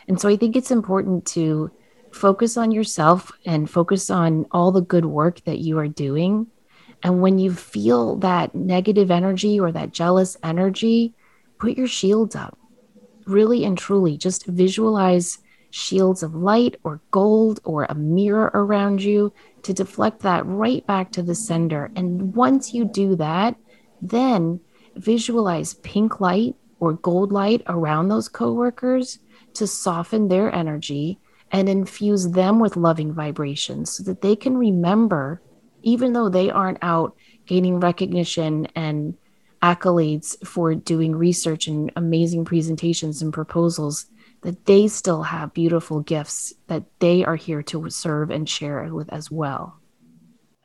And 0.09 0.21
so 0.21 0.29
I 0.29 0.37
think 0.37 0.57
it's 0.57 0.71
important 0.71 1.27
to 1.29 1.71
focus 2.12 2.57
on 2.57 2.71
yourself 2.71 3.33
and 3.45 3.69
focus 3.69 4.11
on 4.11 4.47
all 4.51 4.73
the 4.73 4.81
good 4.81 5.05
work 5.05 5.43
that 5.45 5.59
you 5.59 5.79
are 5.79 5.88
doing. 5.88 6.47
And 7.03 7.21
when 7.21 7.38
you 7.38 7.53
feel 7.53 8.17
that 8.17 8.55
negative 8.55 9.11
energy 9.11 9.59
or 9.61 9.73
that 9.73 9.93
jealous 9.93 10.37
energy, 10.43 11.14
put 11.59 11.77
your 11.77 11.88
shields 11.88 12.35
up. 12.37 12.59
Really 13.27 13.64
and 13.64 13.77
truly, 13.77 14.17
just 14.17 14.47
visualize 14.47 15.38
shields 15.71 16.23
of 16.23 16.35
light 16.35 16.77
or 16.85 17.01
gold 17.11 17.59
or 17.64 17.85
a 17.85 17.95
mirror 17.95 18.51
around 18.55 19.03
you 19.03 19.33
to 19.62 19.75
deflect 19.75 20.21
that 20.21 20.47
right 20.47 20.87
back 20.87 21.11
to 21.11 21.23
the 21.23 21.35
sender. 21.35 21.90
And 21.97 22.35
once 22.35 22.73
you 22.73 22.85
do 22.85 23.17
that, 23.17 23.57
then 24.01 24.61
visualize 24.95 25.75
pink 25.75 26.21
light 26.21 26.55
or 26.79 26.93
gold 26.93 27.33
light 27.33 27.62
around 27.67 28.09
those 28.09 28.29
coworkers 28.29 29.19
to 29.55 29.67
soften 29.67 30.29
their 30.29 30.55
energy 30.55 31.19
and 31.51 31.69
infuse 31.69 32.31
them 32.31 32.59
with 32.59 32.77
loving 32.77 33.12
vibrations 33.12 33.90
so 33.90 34.03
that 34.03 34.21
they 34.21 34.35
can 34.35 34.57
remember, 34.57 35.40
even 35.83 36.12
though 36.12 36.29
they 36.29 36.51
aren't 36.51 36.79
out 36.83 37.17
gaining 37.47 37.81
recognition 37.81 38.67
and 38.75 39.17
accolades 39.62 40.37
for 40.47 40.75
doing 40.75 41.14
research 41.14 41.67
and 41.67 41.93
amazing 41.97 42.45
presentations 42.45 43.23
and 43.23 43.33
proposals, 43.33 44.07
that 44.43 44.67
they 44.67 44.87
still 44.88 45.23
have 45.23 45.55
beautiful 45.55 46.01
gifts 46.01 46.53
that 46.67 46.85
they 46.99 47.25
are 47.25 47.37
here 47.37 47.62
to 47.62 47.88
serve 47.88 48.31
and 48.31 48.49
share 48.49 48.93
with 48.93 49.11
as 49.12 49.31
well. 49.31 49.79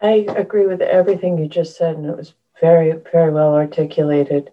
I 0.02 0.26
agree 0.36 0.66
with 0.66 0.82
everything 0.82 1.38
you 1.38 1.48
just 1.48 1.78
said, 1.78 1.96
and 1.96 2.06
it 2.06 2.18
was 2.18 2.34
very, 2.60 2.94
very 3.12 3.32
well 3.32 3.54
articulated. 3.54 4.52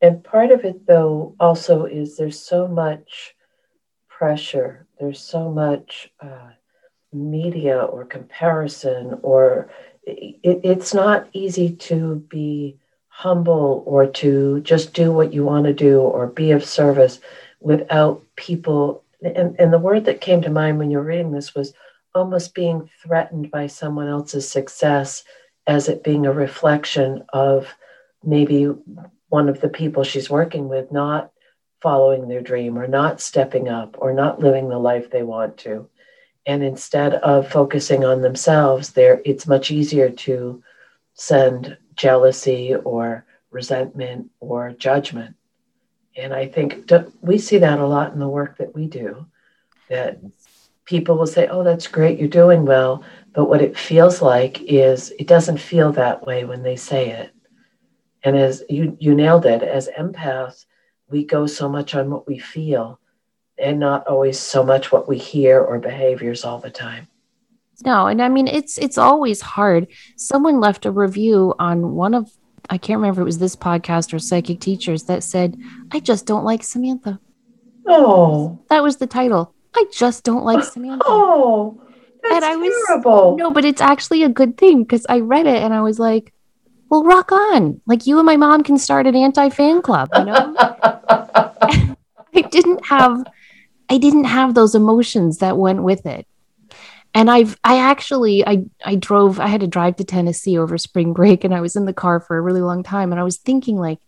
And 0.00 0.22
part 0.22 0.50
of 0.50 0.64
it, 0.64 0.86
though, 0.86 1.34
also 1.38 1.84
is 1.84 2.16
there's 2.16 2.40
so 2.40 2.68
much 2.68 3.33
pressure, 4.18 4.86
there's 4.98 5.20
so 5.20 5.50
much 5.50 6.10
uh, 6.20 6.50
media 7.12 7.78
or 7.78 8.04
comparison, 8.04 9.18
or 9.22 9.68
it, 10.04 10.60
it's 10.62 10.94
not 10.94 11.28
easy 11.32 11.74
to 11.76 12.16
be 12.28 12.76
humble 13.08 13.82
or 13.86 14.06
to 14.06 14.60
just 14.60 14.92
do 14.92 15.12
what 15.12 15.32
you 15.32 15.44
want 15.44 15.64
to 15.66 15.72
do 15.72 16.00
or 16.00 16.26
be 16.26 16.50
of 16.52 16.64
service 16.64 17.20
without 17.60 18.22
people. 18.36 19.02
And, 19.22 19.56
and 19.58 19.72
the 19.72 19.78
word 19.78 20.04
that 20.04 20.20
came 20.20 20.42
to 20.42 20.50
mind 20.50 20.78
when 20.78 20.90
you 20.90 20.98
were 20.98 21.04
reading 21.04 21.32
this 21.32 21.54
was 21.54 21.72
almost 22.14 22.54
being 22.54 22.90
threatened 23.02 23.50
by 23.50 23.66
someone 23.66 24.08
else's 24.08 24.48
success 24.48 25.24
as 25.66 25.88
it 25.88 26.04
being 26.04 26.26
a 26.26 26.32
reflection 26.32 27.24
of 27.32 27.68
maybe 28.22 28.68
one 29.28 29.48
of 29.48 29.60
the 29.60 29.68
people 29.68 30.04
she's 30.04 30.30
working 30.30 30.68
with 30.68 30.92
not 30.92 31.32
following 31.84 32.26
their 32.26 32.40
dream 32.40 32.76
or 32.76 32.88
not 32.88 33.20
stepping 33.20 33.68
up 33.68 33.94
or 34.00 34.12
not 34.12 34.40
living 34.40 34.68
the 34.68 34.78
life 34.78 35.08
they 35.10 35.22
want 35.22 35.56
to 35.56 35.88
and 36.46 36.64
instead 36.64 37.14
of 37.14 37.48
focusing 37.48 38.04
on 38.04 38.22
themselves 38.22 38.90
there 38.90 39.22
it's 39.24 39.46
much 39.46 39.70
easier 39.70 40.10
to 40.10 40.62
send 41.14 41.76
jealousy 41.94 42.74
or 42.74 43.24
resentment 43.52 44.28
or 44.40 44.72
judgment 44.72 45.36
and 46.16 46.32
I 46.32 46.46
think 46.46 46.90
we 47.20 47.38
see 47.38 47.58
that 47.58 47.78
a 47.78 47.86
lot 47.86 48.12
in 48.12 48.18
the 48.18 48.28
work 48.28 48.58
that 48.58 48.74
we 48.74 48.86
do. 48.86 49.26
That 49.88 50.18
people 50.84 51.16
will 51.16 51.26
say, 51.26 51.48
Oh, 51.48 51.64
that's 51.64 51.86
great, 51.86 52.18
you're 52.18 52.28
doing 52.28 52.64
well. 52.64 53.02
But 53.32 53.46
what 53.46 53.62
it 53.62 53.76
feels 53.76 54.22
like 54.22 54.62
is 54.62 55.12
it 55.18 55.26
doesn't 55.26 55.58
feel 55.58 55.92
that 55.92 56.24
way 56.24 56.44
when 56.44 56.62
they 56.62 56.76
say 56.76 57.10
it. 57.10 57.34
And 58.22 58.36
as 58.36 58.62
you, 58.70 58.96
you 59.00 59.14
nailed 59.14 59.44
it, 59.44 59.62
as 59.62 59.88
empaths, 59.98 60.66
we 61.14 61.24
go 61.24 61.46
so 61.46 61.68
much 61.68 61.94
on 61.94 62.10
what 62.10 62.26
we 62.26 62.38
feel 62.40 62.98
and 63.56 63.78
not 63.78 64.04
always 64.08 64.36
so 64.36 64.64
much 64.64 64.90
what 64.90 65.08
we 65.08 65.16
hear 65.16 65.60
or 65.60 65.78
behaviors 65.78 66.44
all 66.44 66.58
the 66.58 66.70
time. 66.70 67.06
No, 67.84 68.08
and 68.08 68.20
I 68.20 68.28
mean 68.28 68.48
it's 68.48 68.78
it's 68.78 68.98
always 68.98 69.40
hard. 69.40 69.86
Someone 70.16 70.58
left 70.58 70.86
a 70.86 70.90
review 70.90 71.54
on 71.60 71.94
one 71.94 72.14
of 72.14 72.32
I 72.68 72.78
can't 72.78 72.98
remember 72.98 73.20
if 73.20 73.22
it 73.22 73.30
was 73.32 73.38
this 73.38 73.54
podcast 73.54 74.12
or 74.12 74.18
psychic 74.18 74.58
teachers 74.58 75.04
that 75.04 75.22
said, 75.22 75.56
I 75.92 76.00
just 76.00 76.26
don't 76.26 76.44
like 76.44 76.64
Samantha. 76.64 77.20
Oh. 77.86 78.58
That 78.70 78.82
was 78.82 78.96
the 78.96 79.06
title. 79.06 79.54
I 79.76 79.84
just 79.92 80.24
don't 80.24 80.44
like 80.44 80.64
Samantha. 80.64 81.04
Oh. 81.06 81.80
That's 82.22 82.36
and 82.36 82.44
I 82.44 82.56
was 82.56 82.72
terrible. 82.88 83.36
no, 83.36 83.52
but 83.52 83.64
it's 83.64 83.82
actually 83.82 84.24
a 84.24 84.28
good 84.28 84.56
thing 84.56 84.82
because 84.82 85.06
I 85.08 85.20
read 85.20 85.46
it 85.46 85.62
and 85.62 85.72
I 85.72 85.82
was 85.82 86.00
like, 86.00 86.33
well, 86.94 87.02
rock 87.02 87.32
on. 87.32 87.80
Like 87.86 88.06
you 88.06 88.18
and 88.18 88.26
my 88.26 88.36
mom 88.36 88.62
can 88.62 88.78
start 88.78 89.08
an 89.08 89.16
anti 89.16 89.48
fan 89.48 89.82
club, 89.82 90.08
you 90.16 90.26
know? 90.26 90.54
I 90.58 92.40
didn't 92.50 92.86
have 92.86 93.24
I 93.90 93.98
didn't 93.98 94.24
have 94.24 94.54
those 94.54 94.76
emotions 94.76 95.38
that 95.38 95.58
went 95.58 95.82
with 95.82 96.06
it. 96.06 96.24
And 97.12 97.28
I've 97.28 97.58
I 97.64 97.78
actually 97.80 98.46
I 98.46 98.66
I 98.84 98.94
drove 98.94 99.40
I 99.40 99.48
had 99.48 99.62
to 99.62 99.66
drive 99.66 99.96
to 99.96 100.04
Tennessee 100.04 100.56
over 100.56 100.78
spring 100.78 101.12
break 101.12 101.42
and 101.42 101.52
I 101.52 101.60
was 101.60 101.74
in 101.74 101.84
the 101.84 101.92
car 101.92 102.20
for 102.20 102.38
a 102.38 102.40
really 102.40 102.60
long 102.60 102.84
time 102.84 103.10
and 103.10 103.20
I 103.20 103.24
was 103.24 103.38
thinking 103.38 103.76
like 103.76 103.98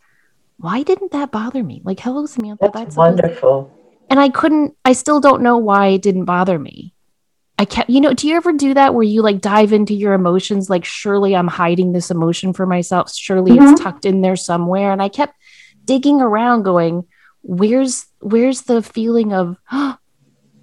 why 0.58 0.84
didn't 0.84 1.10
that 1.10 1.32
bother 1.32 1.64
me? 1.64 1.82
Like 1.82 1.98
hello 1.98 2.24
Samantha 2.26 2.70
that's, 2.72 2.74
that's 2.74 2.96
wonderful. 2.96 3.72
And 4.08 4.20
I 4.20 4.28
couldn't 4.28 4.76
I 4.84 4.92
still 4.92 5.18
don't 5.18 5.42
know 5.42 5.56
why 5.56 5.88
it 5.88 6.02
didn't 6.02 6.26
bother 6.26 6.56
me. 6.56 6.94
I 7.58 7.64
kept, 7.64 7.88
you 7.88 8.00
know, 8.00 8.12
do 8.12 8.28
you 8.28 8.36
ever 8.36 8.52
do 8.52 8.74
that 8.74 8.94
where 8.94 9.02
you 9.02 9.22
like 9.22 9.40
dive 9.40 9.72
into 9.72 9.94
your 9.94 10.12
emotions? 10.12 10.68
Like, 10.68 10.84
surely 10.84 11.34
I'm 11.34 11.48
hiding 11.48 11.92
this 11.92 12.10
emotion 12.10 12.52
for 12.52 12.66
myself. 12.66 13.14
Surely 13.14 13.52
mm-hmm. 13.52 13.72
it's 13.72 13.80
tucked 13.80 14.04
in 14.04 14.20
there 14.20 14.36
somewhere. 14.36 14.92
And 14.92 15.02
I 15.02 15.08
kept 15.08 15.34
digging 15.84 16.20
around, 16.20 16.64
going, 16.64 17.06
where's, 17.42 18.06
where's 18.20 18.62
the 18.62 18.82
feeling 18.82 19.32
of, 19.32 19.56
oh 19.72 19.96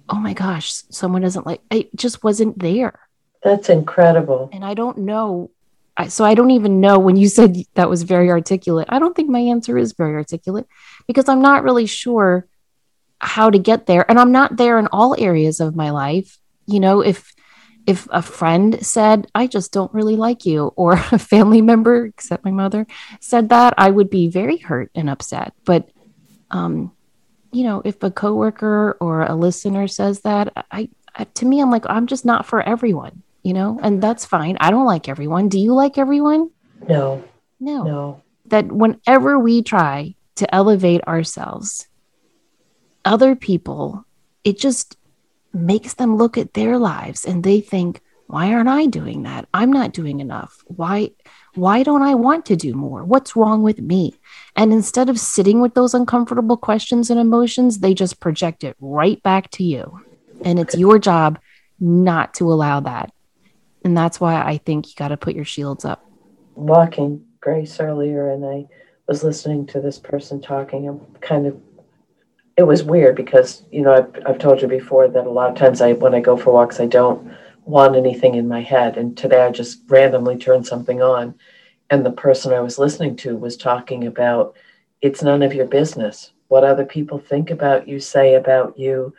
my 0.08 0.34
gosh, 0.34 0.72
someone 0.90 1.22
doesn't 1.22 1.46
like, 1.46 1.62
it 1.70 1.94
just 1.96 2.22
wasn't 2.22 2.58
there. 2.60 3.00
That's 3.42 3.68
incredible. 3.68 4.50
And 4.52 4.64
I 4.64 4.74
don't 4.74 4.98
know. 4.98 5.50
I, 5.96 6.08
so 6.08 6.24
I 6.24 6.34
don't 6.34 6.52
even 6.52 6.80
know 6.80 6.98
when 6.98 7.16
you 7.16 7.28
said 7.28 7.56
that 7.74 7.90
was 7.90 8.04
very 8.04 8.30
articulate. 8.30 8.86
I 8.88 9.00
don't 9.00 9.14
think 9.16 9.28
my 9.28 9.40
answer 9.40 9.76
is 9.76 9.92
very 9.92 10.14
articulate 10.14 10.66
because 11.06 11.28
I'm 11.28 11.42
not 11.42 11.64
really 11.64 11.86
sure 11.86 12.46
how 13.18 13.50
to 13.50 13.58
get 13.58 13.86
there. 13.86 14.08
And 14.08 14.18
I'm 14.18 14.32
not 14.32 14.56
there 14.56 14.78
in 14.78 14.86
all 14.88 15.16
areas 15.18 15.60
of 15.60 15.74
my 15.74 15.90
life 15.90 16.38
you 16.66 16.80
know 16.80 17.00
if 17.00 17.34
if 17.86 18.08
a 18.10 18.22
friend 18.22 18.84
said 18.84 19.26
i 19.34 19.46
just 19.46 19.72
don't 19.72 19.92
really 19.92 20.16
like 20.16 20.46
you 20.46 20.72
or 20.76 20.92
a 21.12 21.18
family 21.18 21.60
member 21.60 22.06
except 22.06 22.44
my 22.44 22.50
mother 22.50 22.86
said 23.20 23.48
that 23.48 23.74
i 23.78 23.90
would 23.90 24.10
be 24.10 24.28
very 24.28 24.56
hurt 24.56 24.90
and 24.94 25.10
upset. 25.10 25.52
But 25.64 25.90
um 26.50 26.92
you 27.52 27.64
know 27.64 27.82
if 27.84 28.02
a 28.02 28.10
coworker 28.10 28.96
or 29.00 29.22
a 29.22 29.34
listener 29.34 29.88
says 29.88 30.20
that 30.20 30.52
I, 30.70 30.88
I 31.14 31.24
to 31.24 31.46
me 31.46 31.60
i'm 31.60 31.70
like 31.70 31.84
i'm 31.88 32.06
just 32.06 32.24
not 32.24 32.46
for 32.46 32.60
everyone 32.60 33.22
you 33.44 33.52
know? 33.52 33.78
And 33.80 34.02
that's 34.02 34.24
fine. 34.24 34.56
I 34.58 34.72
don't 34.72 34.86
like 34.86 35.08
everyone. 35.08 35.48
Do 35.48 35.60
you 35.60 35.74
like 35.74 35.98
everyone? 35.98 36.50
No. 36.88 37.22
No. 37.60 37.84
No. 37.84 38.22
That 38.46 38.72
whenever 38.72 39.38
we 39.38 39.62
try 39.62 40.16
to 40.36 40.52
elevate 40.52 41.06
ourselves 41.06 41.86
other 43.04 43.36
people 43.36 44.04
it 44.42 44.58
just 44.58 44.96
makes 45.54 45.94
them 45.94 46.16
look 46.16 46.36
at 46.36 46.54
their 46.54 46.78
lives 46.78 47.24
and 47.24 47.42
they 47.42 47.60
think, 47.60 48.00
why 48.26 48.52
aren't 48.52 48.68
I 48.68 48.86
doing 48.86 49.22
that? 49.24 49.46
I'm 49.54 49.72
not 49.72 49.92
doing 49.92 50.20
enough. 50.20 50.64
Why 50.66 51.10
why 51.54 51.82
don't 51.82 52.02
I 52.02 52.14
want 52.14 52.46
to 52.46 52.56
do 52.56 52.74
more? 52.74 53.04
What's 53.04 53.36
wrong 53.36 53.62
with 53.62 53.80
me? 53.80 54.14
And 54.56 54.72
instead 54.72 55.08
of 55.08 55.20
sitting 55.20 55.60
with 55.60 55.74
those 55.74 55.94
uncomfortable 55.94 56.56
questions 56.56 57.10
and 57.10 57.20
emotions, 57.20 57.78
they 57.78 57.94
just 57.94 58.18
project 58.18 58.64
it 58.64 58.76
right 58.80 59.22
back 59.22 59.50
to 59.52 59.62
you. 59.62 60.00
And 60.44 60.58
it's 60.58 60.76
your 60.76 60.98
job 60.98 61.38
not 61.78 62.34
to 62.34 62.52
allow 62.52 62.80
that. 62.80 63.12
And 63.84 63.96
that's 63.96 64.18
why 64.18 64.42
I 64.42 64.58
think 64.58 64.88
you 64.88 64.94
got 64.96 65.08
to 65.08 65.16
put 65.16 65.36
your 65.36 65.44
shields 65.44 65.84
up. 65.84 66.04
Walking 66.56 67.24
Grace 67.40 67.78
earlier, 67.78 68.30
and 68.30 68.44
I 68.44 68.66
was 69.06 69.22
listening 69.22 69.66
to 69.66 69.80
this 69.80 69.98
person 69.98 70.40
talking. 70.40 70.88
I'm 70.88 71.00
kind 71.20 71.46
of 71.46 71.60
it 72.56 72.62
was 72.62 72.84
weird 72.84 73.16
because 73.16 73.62
you 73.70 73.82
know 73.82 73.92
I've, 73.92 74.26
I've 74.26 74.38
told 74.38 74.62
you 74.62 74.68
before 74.68 75.08
that 75.08 75.26
a 75.26 75.30
lot 75.30 75.50
of 75.50 75.56
times 75.56 75.80
I 75.80 75.92
when 75.92 76.14
I 76.14 76.20
go 76.20 76.36
for 76.36 76.52
walks 76.52 76.80
I 76.80 76.86
don't 76.86 77.34
want 77.64 77.96
anything 77.96 78.34
in 78.34 78.46
my 78.46 78.60
head. 78.60 78.98
And 78.98 79.16
today 79.16 79.42
I 79.42 79.50
just 79.50 79.80
randomly 79.88 80.36
turned 80.36 80.66
something 80.66 81.00
on. 81.00 81.34
And 81.88 82.04
the 82.04 82.12
person 82.12 82.52
I 82.52 82.60
was 82.60 82.78
listening 82.78 83.16
to 83.16 83.36
was 83.36 83.56
talking 83.56 84.06
about 84.06 84.54
it's 85.00 85.22
none 85.22 85.42
of 85.42 85.54
your 85.54 85.66
business 85.66 86.32
what 86.48 86.62
other 86.62 86.84
people 86.84 87.18
think 87.18 87.50
about 87.50 87.88
you 87.88 87.98
say 87.98 88.34
about 88.34 88.78
you 88.78 89.14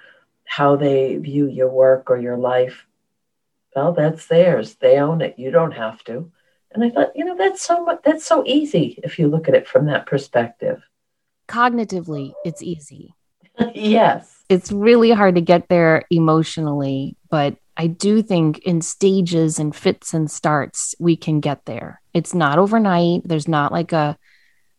how 0.46 0.76
they 0.76 1.18
view 1.18 1.48
your 1.48 1.70
work 1.70 2.10
or 2.10 2.18
your 2.18 2.38
life. 2.38 2.86
Well 3.76 3.92
that's 3.94 4.28
theirs. 4.28 4.76
They 4.76 4.98
own 5.00 5.22
it. 5.22 5.38
You 5.38 5.52
don't 5.52 5.74
have 5.74 6.04
to. 6.06 6.32
And 6.72 6.84
I 6.84 6.90
thought 6.90 7.16
you 7.16 7.26
know 7.26 7.36
that's 7.36 7.62
so 7.62 8.00
that's 8.04 8.26
so 8.26 8.44
easy 8.46 9.00
if 9.04 9.20
you 9.20 9.28
look 9.28 9.50
at 9.50 9.56
it 9.56 9.68
from 9.68 9.88
that 9.88 10.06
perspective. 10.06 10.82
Cognitively 11.50 12.34
it's 12.46 12.64
easy 12.64 13.16
yes. 13.74 14.44
It's 14.50 14.72
really 14.72 15.12
hard 15.12 15.36
to 15.36 15.42
get 15.42 15.70
there 15.70 16.04
emotionally, 16.12 17.16
but 17.30 17.58
I 17.78 17.88
do 17.88 18.22
think 18.22 18.60
in 18.60 18.82
stages 18.82 19.60
and 19.60 19.76
fits 19.76 20.14
and 20.14 20.30
starts, 20.30 20.96
we 21.00 21.16
can 21.16 21.40
get 21.40 21.66
there. 21.66 22.02
It's 22.14 22.34
not 22.34 22.60
overnight. 22.60 23.24
There's 23.26 23.48
not 23.48 23.72
like 23.72 23.92
a 23.92 24.18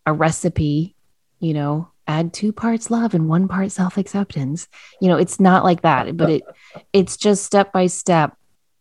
a 0.07 0.13
recipe, 0.13 0.95
you 1.41 1.53
know, 1.53 1.91
add 2.07 2.33
two 2.33 2.53
parts 2.53 2.91
love 2.91 3.13
and 3.13 3.29
one 3.29 3.49
part 3.49 3.73
self-acceptance. 3.73 4.69
You 5.01 5.09
know, 5.09 5.17
it's 5.17 5.41
not 5.41 5.65
like 5.65 5.83
that, 5.83 6.17
but 6.17 6.31
it 6.31 6.43
it's 6.93 7.17
just 7.17 7.45
step 7.45 7.73
by 7.73 7.89
step 7.89 8.37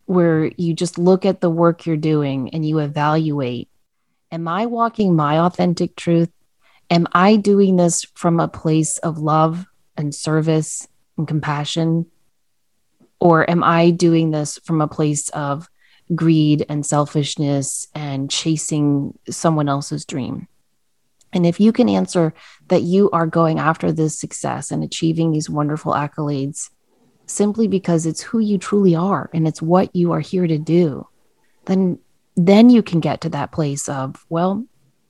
where 0.05 0.51
you 0.55 0.73
just 0.73 0.99
look 0.99 1.25
at 1.25 1.41
the 1.41 1.49
work 1.49 1.86
you're 1.86 1.97
doing 1.97 2.51
and 2.53 2.65
you 2.65 2.79
evaluate 2.79 3.69
am 4.31 4.47
I 4.47 4.65
walking 4.65 5.15
my 5.15 5.39
authentic 5.39 5.95
truth? 5.95 6.29
Am 6.89 7.08
I 7.13 7.38
doing 7.38 7.77
this 7.77 8.05
from 8.15 8.39
a 8.39 8.47
place 8.47 8.97
of 8.99 9.17
love 9.17 9.65
and 9.97 10.13
service 10.13 10.88
and 11.17 11.27
compassion? 11.27 12.05
Or 13.19 13.49
am 13.49 13.63
I 13.63 13.91
doing 13.91 14.31
this 14.31 14.60
from 14.63 14.81
a 14.81 14.88
place 14.88 15.29
of 15.29 15.69
greed 16.13 16.65
and 16.69 16.86
selfishness 16.86 17.88
and 17.95 18.29
chasing 18.29 19.17
someone 19.29 19.69
else's 19.69 20.05
dream? 20.05 20.47
And 21.34 21.45
if 21.45 21.60
you 21.60 21.73
can 21.73 21.89
answer 21.89 22.34
that 22.69 22.84
you 22.84 23.10
are 23.12 23.27
going 23.27 23.60
after 23.60 23.91
this 23.91 24.17
success 24.17 24.71
and 24.71 24.84
achieving 24.84 25.31
these 25.31 25.49
wonderful 25.49 25.93
accolades 25.93 26.69
simply 27.25 27.67
because 27.67 28.05
it's 28.05 28.21
who 28.21 28.39
you 28.39 28.58
truly 28.58 28.95
are 28.95 29.29
and 29.34 29.47
it's 29.47 29.62
what 29.62 29.93
you 29.95 30.12
are 30.13 30.19
here 30.19 30.47
to 30.47 30.58
do, 30.58 31.08
then 31.65 31.99
then 32.38 32.69
you 32.69 32.84
can 32.84 32.99
get 32.99 33.21
to 33.21 33.29
that 33.29 33.51
place 33.51 33.88
of, 33.88 34.25
well, 34.29 34.65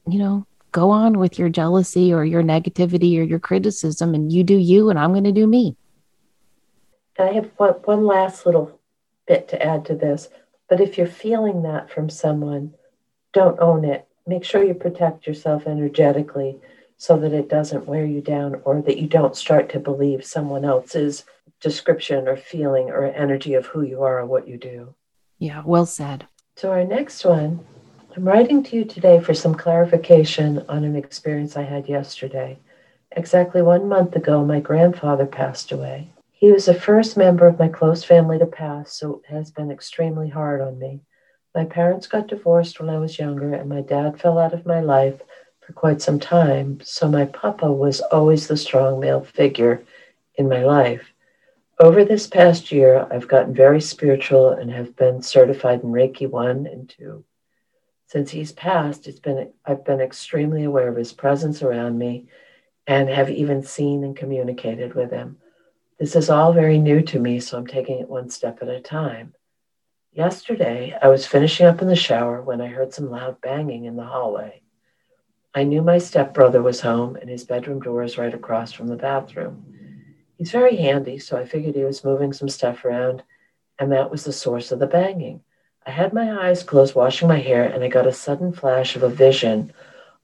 you 0.08 0.20
know, 0.20 0.46
go 0.76 0.92
on 0.92 1.18
with 1.18 1.40
your 1.40 1.48
jealousy 1.48 2.14
or 2.14 2.26
your 2.26 2.44
negativity 2.44 3.18
or 3.18 3.24
your 3.24 3.40
criticism 3.40 4.14
and 4.14 4.30
you 4.30 4.44
do 4.44 4.58
you 4.58 4.90
and 4.90 5.00
I'm 5.00 5.14
going 5.14 5.24
to 5.24 5.32
do 5.32 5.48
me. 5.48 5.78
I 7.18 7.28
have 7.28 7.50
one, 7.56 7.76
one 7.86 8.06
last 8.06 8.46
little 8.46 8.78
bit 9.26 9.48
to 9.48 9.66
add 9.66 9.86
to 9.86 9.96
this. 9.96 10.28
But 10.68 10.82
if 10.82 10.98
you're 10.98 11.08
feeling 11.08 11.64
that 11.64 11.90
from 11.90 12.10
someone, 12.10 12.74
don't 13.32 13.58
own 13.62 13.86
it. 13.86 14.06
Make 14.28 14.44
sure 14.44 14.66
you 14.66 14.74
protect 14.74 15.26
yourself 15.26 15.66
energetically 15.66 16.58
so 16.98 17.18
that 17.20 17.32
it 17.32 17.48
doesn't 17.48 17.88
wear 17.88 18.06
you 18.06 18.20
down 18.20 18.62
or 18.66 18.82
that 18.82 18.98
you 18.98 19.08
don't 19.08 19.38
start 19.38 19.70
to 19.70 19.80
believe 19.80 20.26
someone 20.26 20.66
else's 20.66 21.24
description 21.62 22.28
or 22.28 22.36
feeling 22.36 22.90
or 22.90 23.06
energy 23.06 23.54
of 23.54 23.68
who 23.68 23.82
you 23.82 24.04
are 24.04 24.20
or 24.20 24.26
what 24.26 24.46
you 24.46 24.58
do. 24.58 24.94
Yeah, 25.40 25.64
well 25.66 25.86
said. 25.86 26.28
So, 26.58 26.72
our 26.72 26.84
next 26.84 27.24
one 27.24 27.66
I'm 28.18 28.24
writing 28.26 28.64
to 28.64 28.78
you 28.78 28.86
today 28.86 29.20
for 29.20 29.34
some 29.34 29.54
clarification 29.54 30.64
on 30.70 30.86
an 30.86 30.96
experience 30.96 31.58
I 31.58 31.64
had 31.64 31.90
yesterday. 31.90 32.58
Exactly 33.12 33.62
one 33.62 33.90
month 33.90 34.16
ago, 34.16 34.46
my 34.46 34.62
grandfather 34.62 35.26
passed 35.26 35.74
away. 35.74 36.08
He 36.32 36.50
was 36.50 36.64
the 36.64 36.74
first 36.74 37.18
member 37.18 37.46
of 37.46 37.60
my 37.60 37.68
close 37.68 38.06
family 38.06 38.40
to 38.40 38.46
pass, 38.46 38.94
so 38.94 39.16
it 39.16 39.30
has 39.30 39.52
been 39.52 39.70
extremely 39.70 40.30
hard 40.30 40.62
on 40.62 40.80
me. 40.80 41.02
My 41.54 41.66
parents 41.66 42.08
got 42.08 42.28
divorced 42.28 42.80
when 42.80 42.90
I 42.90 43.00
was 43.00 43.20
younger, 43.20 43.54
and 43.54 43.68
my 43.68 43.82
dad 43.82 44.18
fell 44.18 44.40
out 44.40 44.54
of 44.54 44.66
my 44.66 44.80
life 44.80 45.20
for 45.60 45.74
quite 45.74 46.02
some 46.02 46.22
time, 46.22 46.80
so 46.86 47.10
my 47.10 47.26
papa 47.26 47.70
was 47.70 48.00
always 48.00 48.48
the 48.48 48.56
strong 48.56 49.02
male 49.02 49.26
figure 49.26 49.84
in 50.36 50.48
my 50.48 50.64
life. 50.64 51.12
Over 51.82 52.06
this 52.06 52.28
past 52.28 52.72
year, 52.72 53.08
I've 53.12 53.28
gotten 53.28 53.54
very 53.54 53.82
spiritual 53.82 54.52
and 54.52 54.72
have 54.72 54.96
been 54.96 55.22
certified 55.22 55.84
in 55.84 55.90
Reiki 55.90 56.30
1 56.30 56.66
and 56.66 56.88
2. 56.98 57.22
Since 58.08 58.32
he's 58.32 58.52
passed, 58.52 59.08
it's 59.08 59.20
been 59.20 59.52
I've 59.66 59.84
been 59.84 60.02
extremely 60.02 60.64
aware 60.64 60.88
of 60.88 60.96
his 60.96 61.14
presence 61.14 61.64
around 61.64 61.98
me 61.98 62.28
and 62.88 63.10
have 63.10 63.30
even 63.30 63.64
seen 63.64 64.04
and 64.04 64.16
communicated 64.16 64.94
with 64.94 65.12
him. 65.12 65.38
This 66.00 66.16
is 66.16 66.30
all 66.30 66.54
very 66.54 66.78
new 66.78 67.02
to 67.02 67.20
me, 67.20 67.40
so 67.40 67.58
I'm 67.58 67.66
taking 67.66 68.00
it 68.00 68.10
one 68.10 68.30
step 68.30 68.60
at 68.62 68.68
a 68.68 68.80
time. 68.80 69.34
Yesterday, 70.12 70.98
I 71.02 71.08
was 71.08 71.26
finishing 71.26 71.66
up 71.66 71.82
in 71.82 71.88
the 71.88 71.96
shower 71.96 72.42
when 72.42 72.62
I 72.62 72.68
heard 72.68 72.94
some 72.94 73.10
loud 73.10 73.42
banging 73.42 73.86
in 73.86 73.96
the 73.96 74.06
hallway. 74.06 74.62
I 75.54 75.64
knew 75.64 75.82
my 75.82 75.98
stepbrother 75.98 76.62
was 76.62 76.82
home 76.82 77.16
and 77.16 77.30
his 77.30 77.46
bedroom 77.46 77.80
door 77.80 78.04
is 78.04 78.18
right 78.18 78.34
across 78.34 78.72
from 78.72 78.88
the 78.88 78.98
bathroom. 78.98 79.66
He's 80.38 80.52
very 80.52 80.76
handy, 80.76 81.18
so 81.18 81.38
I 81.38 81.46
figured 81.46 81.76
he 81.76 81.84
was 81.84 82.04
moving 82.04 82.34
some 82.34 82.50
stuff 82.50 82.86
around, 82.86 83.24
and 83.80 83.92
that 83.92 84.12
was 84.12 84.26
the 84.26 84.34
source 84.34 84.72
of 84.72 84.80
the 84.80 84.88
banging. 84.88 85.42
I 85.86 85.92
had 85.92 86.14
my 86.14 86.48
eyes 86.48 86.64
closed 86.64 86.96
washing 86.96 87.28
my 87.28 87.40
hair, 87.40 87.64
and 87.64 87.84
I 87.84 87.88
got 87.90 88.08
a 88.08 88.12
sudden 88.12 88.52
flash 88.52 88.96
of 88.96 89.04
a 89.04 89.10
vision 89.10 89.72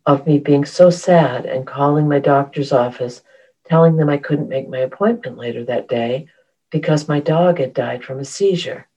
of 0.06 0.26
me 0.26 0.40
being 0.40 0.66
so 0.66 0.90
sad 0.90 1.46
and 1.46 1.68
calling 1.68 2.08
my 2.08 2.18
doctor's 2.20 2.72
office, 2.72 3.22
telling 3.66 3.96
them 3.96 4.10
I 4.10 4.18
couldn't 4.18 4.50
make 4.50 4.68
my 4.68 4.80
appointment 4.80 5.38
later 5.38 5.64
that 5.66 5.88
day 5.88 6.28
because 6.72 7.08
my 7.08 7.20
dog 7.20 7.60
had 7.60 7.74
died 7.76 8.04
from 8.04 8.20
a 8.20 8.26
seizure. 8.26 8.88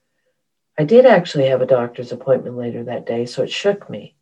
I 0.78 0.84
did 0.84 1.04
actually 1.04 1.46
have 1.48 1.60
a 1.60 1.66
doctor's 1.66 2.12
appointment 2.12 2.56
later 2.56 2.82
that 2.84 3.04
day, 3.04 3.26
so 3.26 3.42
it 3.42 3.50
shook 3.50 3.90
me. 3.90 4.16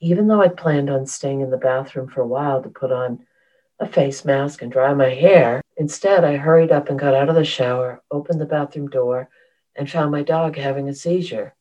Even 0.00 0.28
though 0.28 0.40
I'd 0.40 0.56
planned 0.56 0.88
on 0.88 1.06
staying 1.06 1.42
in 1.42 1.50
the 1.50 1.58
bathroom 1.58 2.08
for 2.08 2.22
a 2.22 2.26
while 2.26 2.62
to 2.62 2.70
put 2.70 2.90
on 2.90 3.26
a 3.78 3.86
face 3.86 4.24
mask 4.24 4.62
and 4.62 4.72
dry 4.72 4.94
my 4.94 5.10
hair, 5.10 5.60
instead 5.76 6.24
I 6.24 6.36
hurried 6.36 6.72
up 6.72 6.88
and 6.88 6.98
got 6.98 7.14
out 7.14 7.28
of 7.28 7.34
the 7.34 7.44
shower, 7.44 8.02
opened 8.10 8.40
the 8.40 8.46
bathroom 8.46 8.88
door, 8.88 9.28
and 9.80 9.90
found 9.90 10.12
my 10.12 10.22
dog 10.22 10.56
having 10.56 10.90
a 10.90 10.94
seizure. 10.94 11.54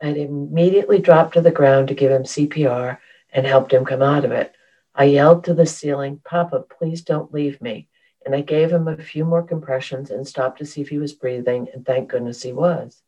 I 0.00 0.10
immediately 0.10 1.00
dropped 1.00 1.34
to 1.34 1.40
the 1.40 1.50
ground 1.50 1.88
to 1.88 1.94
give 1.94 2.12
him 2.12 2.22
CPR 2.22 2.98
and 3.32 3.44
helped 3.44 3.72
him 3.72 3.84
come 3.84 4.02
out 4.02 4.24
of 4.24 4.30
it. 4.30 4.54
I 4.94 5.06
yelled 5.06 5.42
to 5.44 5.54
the 5.54 5.66
ceiling, 5.66 6.20
Papa, 6.24 6.60
please 6.60 7.02
don't 7.02 7.34
leave 7.34 7.60
me. 7.60 7.88
And 8.24 8.36
I 8.36 8.42
gave 8.42 8.70
him 8.70 8.86
a 8.86 8.96
few 8.96 9.24
more 9.24 9.42
compressions 9.42 10.12
and 10.12 10.28
stopped 10.28 10.58
to 10.58 10.64
see 10.64 10.80
if 10.80 10.90
he 10.90 10.98
was 10.98 11.12
breathing, 11.12 11.66
and 11.74 11.84
thank 11.84 12.08
goodness 12.08 12.40
he 12.40 12.52
was. 12.52 13.02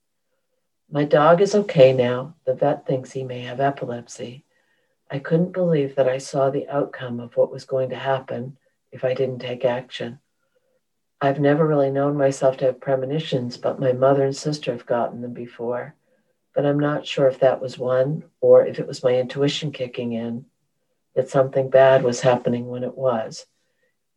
My 0.91 1.05
dog 1.05 1.41
is 1.41 1.55
okay 1.55 1.93
now. 1.93 2.35
The 2.45 2.55
vet 2.55 2.85
thinks 2.85 3.13
he 3.13 3.23
may 3.23 3.43
have 3.43 3.61
epilepsy. 3.61 4.45
I 5.09 5.21
couldn't 5.21 5.53
believe 5.53 5.95
that 5.95 6.09
I 6.09 6.19
saw 6.19 6.51
the 6.51 6.69
outcome 6.69 7.21
of 7.21 7.37
what 7.37 7.53
was 7.53 7.65
going 7.65 7.91
to 7.91 7.97
happen 7.97 8.57
if 8.91 9.05
I 9.05 9.15
didn't 9.15 9.39
take 9.39 9.65
action. 9.65 10.19
I've 11.21 11.41
never 11.41 11.67
really 11.67 11.91
known 11.91 12.17
myself 12.17 12.59
to 12.59 12.67
have 12.67 12.81
premonitions, 12.81 13.57
but 13.57 13.81
my 13.81 13.93
mother 13.93 14.25
and 14.25 14.37
sister 14.37 14.73
have 14.73 14.87
gotten 14.87 15.21
them 15.21 15.35
before. 15.35 15.95
But 16.55 16.65
I'm 16.65 16.79
not 16.79 17.07
sure 17.07 17.27
if 17.27 17.41
that 17.41 17.61
was 17.61 17.79
one 17.79 18.25
or 18.41 18.67
if 18.67 18.79
it 18.79 18.87
was 18.87 19.03
my 19.03 19.15
intuition 19.15 19.73
kicking 19.73 20.13
in 20.13 20.47
that 21.15 21.29
something 21.29 21.71
bad 21.71 22.05
was 22.05 22.21
happening 22.21 22.69
when 22.69 22.85
it 22.85 22.97
was. 22.97 23.47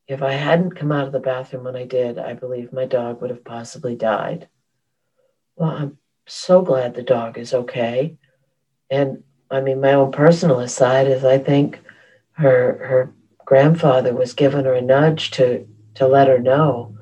If 0.07 0.21
I 0.21 0.33
hadn't 0.33 0.75
come 0.75 0.91
out 0.91 1.07
of 1.07 1.11
the 1.11 1.19
bathroom 1.19 1.63
when 1.63 1.75
I 1.75 1.85
did, 1.85 2.19
I 2.19 2.33
believe 2.33 2.73
my 2.73 2.85
dog 2.85 3.21
would 3.21 3.29
have 3.29 3.43
possibly 3.43 3.95
died. 3.95 4.47
Well, 5.55 5.71
I'm 5.71 5.97
so 6.27 6.61
glad 6.61 6.93
the 6.93 7.03
dog 7.03 7.37
is 7.37 7.53
okay. 7.53 8.17
And 8.89 9.23
I 9.49 9.61
mean, 9.61 9.81
my 9.81 9.93
own 9.93 10.11
personal 10.11 10.59
aside 10.59 11.07
is 11.07 11.25
I 11.25 11.37
think 11.37 11.79
her 12.33 12.85
her 12.87 13.13
grandfather 13.45 14.13
was 14.13 14.33
giving 14.33 14.65
her 14.65 14.73
a 14.73 14.81
nudge 14.81 15.31
to 15.31 15.67
to 15.95 16.07
let 16.07 16.27
her 16.27 16.39
know. 16.39 16.95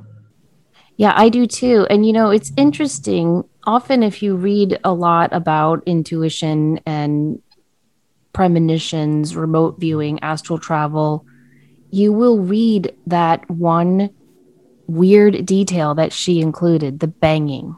Yeah, 0.97 1.13
I 1.15 1.29
do 1.29 1.47
too. 1.47 1.87
And 1.89 2.05
you 2.05 2.13
know, 2.13 2.29
it's 2.29 2.51
interesting. 2.57 3.43
Often, 3.65 4.03
if 4.03 4.21
you 4.21 4.35
read 4.35 4.79
a 4.83 4.93
lot 4.93 5.29
about 5.31 5.83
intuition 5.85 6.79
and 6.85 7.41
premonitions, 8.33 9.35
remote 9.35 9.79
viewing, 9.79 10.19
astral 10.21 10.59
travel, 10.59 11.25
you 11.91 12.11
will 12.11 12.39
read 12.39 12.95
that 13.07 13.49
one 13.49 14.09
weird 14.87 15.45
detail 15.45 15.95
that 15.95 16.11
she 16.11 16.41
included 16.41 16.99
the 16.99 17.07
banging 17.07 17.75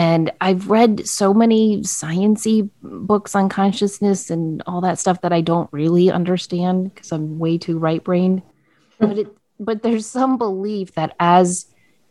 and 0.00 0.32
I've 0.40 0.70
read 0.70 1.06
so 1.06 1.34
many 1.34 1.82
sciency 1.82 2.70
books 2.82 3.34
on 3.34 3.50
consciousness 3.50 4.30
and 4.30 4.62
all 4.66 4.80
that 4.80 4.98
stuff 4.98 5.20
that 5.20 5.32
I 5.32 5.42
don't 5.42 5.70
really 5.74 6.10
understand 6.10 6.94
because 6.94 7.12
I'm 7.12 7.38
way 7.38 7.58
too 7.58 7.78
right 7.78 8.02
brained. 8.02 8.40
but 8.98 9.18
it 9.18 9.36
but 9.60 9.82
there's 9.82 10.06
some 10.06 10.38
belief 10.38 10.94
that 10.94 11.14
as 11.20 11.66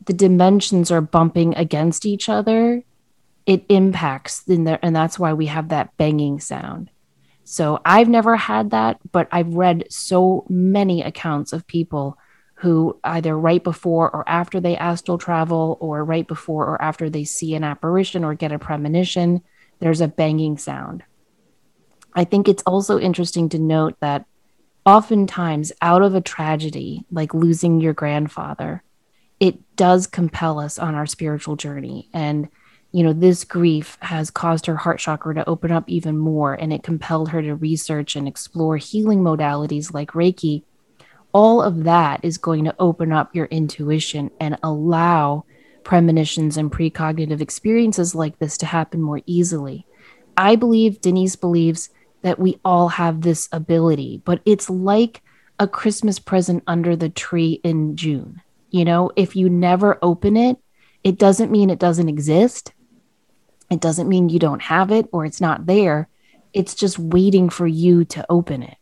the 0.05 0.13
dimensions 0.13 0.91
are 0.91 1.01
bumping 1.01 1.55
against 1.55 2.05
each 2.05 2.29
other, 2.29 2.83
it 3.45 3.65
impacts 3.67 4.47
in 4.47 4.63
there, 4.63 4.79
and 4.81 4.95
that's 4.95 5.19
why 5.19 5.33
we 5.33 5.47
have 5.47 5.69
that 5.69 5.97
banging 5.97 6.39
sound. 6.39 6.91
So 7.43 7.81
I've 7.83 8.07
never 8.07 8.37
had 8.37 8.69
that, 8.69 8.99
but 9.11 9.27
I've 9.31 9.55
read 9.55 9.85
so 9.89 10.45
many 10.47 11.01
accounts 11.01 11.51
of 11.51 11.65
people 11.65 12.17
who 12.53 12.99
either 13.03 13.37
right 13.37 13.63
before 13.63 14.09
or 14.11 14.27
after 14.29 14.59
they 14.59 14.77
astral 14.77 15.17
travel 15.17 15.77
or 15.79 16.05
right 16.05 16.27
before 16.27 16.67
or 16.67 16.79
after 16.81 17.09
they 17.09 17.23
see 17.23 17.55
an 17.55 17.63
apparition 17.63 18.23
or 18.23 18.35
get 18.35 18.51
a 18.51 18.59
premonition, 18.59 19.41
there's 19.79 20.01
a 20.01 20.07
banging 20.07 20.57
sound. 20.57 21.03
I 22.13 22.25
think 22.25 22.47
it's 22.47 22.63
also 22.63 22.99
interesting 22.99 23.49
to 23.49 23.59
note 23.59 23.95
that 24.01 24.25
oftentimes 24.85 25.71
out 25.81 26.01
of 26.01 26.15
a 26.15 26.21
tragedy 26.21 27.05
like 27.11 27.33
losing 27.33 27.79
your 27.79 27.93
grandfather, 27.93 28.83
it 29.39 29.75
does 29.75 30.07
compel 30.07 30.59
us 30.59 30.77
on 30.79 30.95
our 30.95 31.05
spiritual 31.05 31.55
journey. 31.55 32.09
And, 32.13 32.49
you 32.91 33.03
know, 33.03 33.13
this 33.13 33.43
grief 33.43 33.97
has 34.01 34.29
caused 34.31 34.65
her 34.65 34.75
heart 34.75 34.99
chakra 34.99 35.35
to 35.35 35.47
open 35.47 35.71
up 35.71 35.87
even 35.87 36.17
more, 36.17 36.53
and 36.53 36.73
it 36.73 36.83
compelled 36.83 37.29
her 37.29 37.41
to 37.41 37.55
research 37.55 38.15
and 38.15 38.27
explore 38.27 38.77
healing 38.77 39.21
modalities 39.21 39.93
like 39.93 40.11
Reiki 40.11 40.63
all 41.31 41.61
of 41.61 41.83
that 41.83 42.19
is 42.23 42.37
going 42.37 42.65
to 42.65 42.75
open 42.79 43.11
up 43.11 43.35
your 43.35 43.45
intuition 43.45 44.31
and 44.39 44.57
allow 44.63 45.45
premonitions 45.83 46.57
and 46.57 46.71
precognitive 46.71 47.41
experiences 47.41 48.15
like 48.15 48.37
this 48.39 48.57
to 48.57 48.65
happen 48.65 49.01
more 49.01 49.21
easily. 49.25 49.85
I 50.35 50.55
believe 50.55 51.01
Denise 51.01 51.35
believes 51.35 51.89
that 52.21 52.39
we 52.39 52.59
all 52.65 52.89
have 52.89 53.21
this 53.21 53.47
ability, 53.51 54.21
but 54.25 54.41
it's 54.45 54.69
like 54.69 55.21
a 55.59 55.67
Christmas 55.67 56.19
present 56.19 56.63
under 56.67 56.95
the 56.95 57.09
tree 57.09 57.59
in 57.63 57.95
June. 57.95 58.41
You 58.69 58.85
know, 58.85 59.11
if 59.15 59.35
you 59.35 59.49
never 59.49 59.97
open 60.01 60.37
it, 60.37 60.57
it 61.03 61.17
doesn't 61.17 61.51
mean 61.51 61.69
it 61.69 61.79
doesn't 61.79 62.09
exist. 62.09 62.73
It 63.69 63.79
doesn't 63.79 64.09
mean 64.09 64.29
you 64.29 64.39
don't 64.39 64.61
have 64.63 64.91
it 64.91 65.07
or 65.11 65.25
it's 65.25 65.41
not 65.41 65.65
there. 65.65 66.09
It's 66.53 66.75
just 66.75 66.99
waiting 66.99 67.49
for 67.49 67.67
you 67.67 68.05
to 68.05 68.25
open 68.29 68.63
it. 68.63 68.77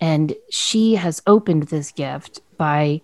And 0.00 0.34
she 0.50 0.96
has 0.96 1.22
opened 1.26 1.64
this 1.64 1.92
gift 1.92 2.40
by 2.56 3.00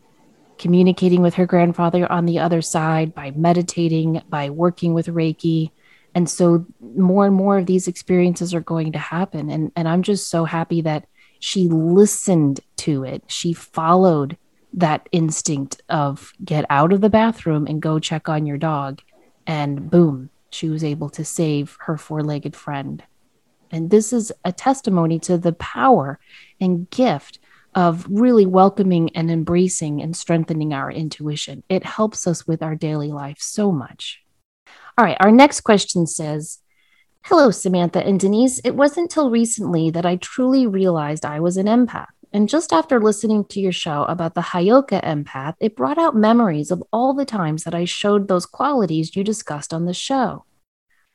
communicating 0.58 1.22
with 1.22 1.34
her 1.34 1.46
grandfather 1.46 2.10
on 2.12 2.26
the 2.26 2.38
other 2.38 2.60
side, 2.60 3.14
by 3.14 3.30
meditating, 3.30 4.20
by 4.28 4.50
working 4.50 4.92
with 4.92 5.06
Reiki. 5.06 5.70
And 6.14 6.28
so 6.28 6.66
more 6.80 7.26
and 7.26 7.34
more 7.34 7.58
of 7.58 7.66
these 7.66 7.88
experiences 7.88 8.52
are 8.54 8.60
going 8.60 8.92
to 8.92 8.98
happen. 8.98 9.50
And, 9.50 9.72
and 9.76 9.88
I'm 9.88 10.02
just 10.02 10.28
so 10.28 10.44
happy 10.44 10.80
that 10.82 11.06
she 11.38 11.68
listened 11.68 12.60
to 12.78 13.04
it. 13.04 13.24
She 13.28 13.52
followed 13.52 14.36
that 14.72 15.08
instinct 15.12 15.82
of 15.88 16.32
get 16.44 16.64
out 16.70 16.92
of 16.92 17.00
the 17.00 17.10
bathroom 17.10 17.66
and 17.66 17.82
go 17.82 17.98
check 17.98 18.28
on 18.28 18.46
your 18.46 18.58
dog. 18.58 19.00
And 19.46 19.90
boom, 19.90 20.30
she 20.50 20.68
was 20.68 20.84
able 20.84 21.08
to 21.10 21.24
save 21.24 21.76
her 21.80 21.96
four 21.96 22.22
legged 22.22 22.54
friend. 22.54 23.02
And 23.70 23.90
this 23.90 24.12
is 24.12 24.32
a 24.44 24.52
testimony 24.52 25.18
to 25.20 25.38
the 25.38 25.52
power 25.52 26.18
and 26.60 26.90
gift 26.90 27.38
of 27.74 28.06
really 28.10 28.46
welcoming 28.46 29.14
and 29.14 29.30
embracing 29.30 30.02
and 30.02 30.16
strengthening 30.16 30.74
our 30.74 30.90
intuition. 30.90 31.62
It 31.68 31.84
helps 31.84 32.26
us 32.26 32.46
with 32.46 32.62
our 32.62 32.74
daily 32.74 33.12
life 33.12 33.38
so 33.40 33.70
much. 33.70 34.22
All 35.00 35.06
right, 35.06 35.16
our 35.18 35.32
next 35.32 35.62
question 35.62 36.06
says 36.06 36.58
Hello, 37.22 37.50
Samantha 37.50 38.06
and 38.06 38.20
Denise. 38.20 38.60
It 38.64 38.76
wasn't 38.76 39.10
till 39.10 39.30
recently 39.30 39.88
that 39.88 40.04
I 40.04 40.16
truly 40.16 40.66
realized 40.66 41.24
I 41.24 41.40
was 41.40 41.56
an 41.56 41.64
empath. 41.64 42.12
And 42.34 42.50
just 42.50 42.70
after 42.70 43.00
listening 43.00 43.46
to 43.46 43.60
your 43.60 43.72
show 43.72 44.02
about 44.02 44.34
the 44.34 44.42
Heyoka 44.42 45.02
empath, 45.02 45.54
it 45.58 45.74
brought 45.74 45.96
out 45.96 46.14
memories 46.14 46.70
of 46.70 46.82
all 46.92 47.14
the 47.14 47.24
times 47.24 47.64
that 47.64 47.74
I 47.74 47.86
showed 47.86 48.28
those 48.28 48.44
qualities 48.44 49.16
you 49.16 49.24
discussed 49.24 49.72
on 49.72 49.86
the 49.86 49.94
show. 49.94 50.44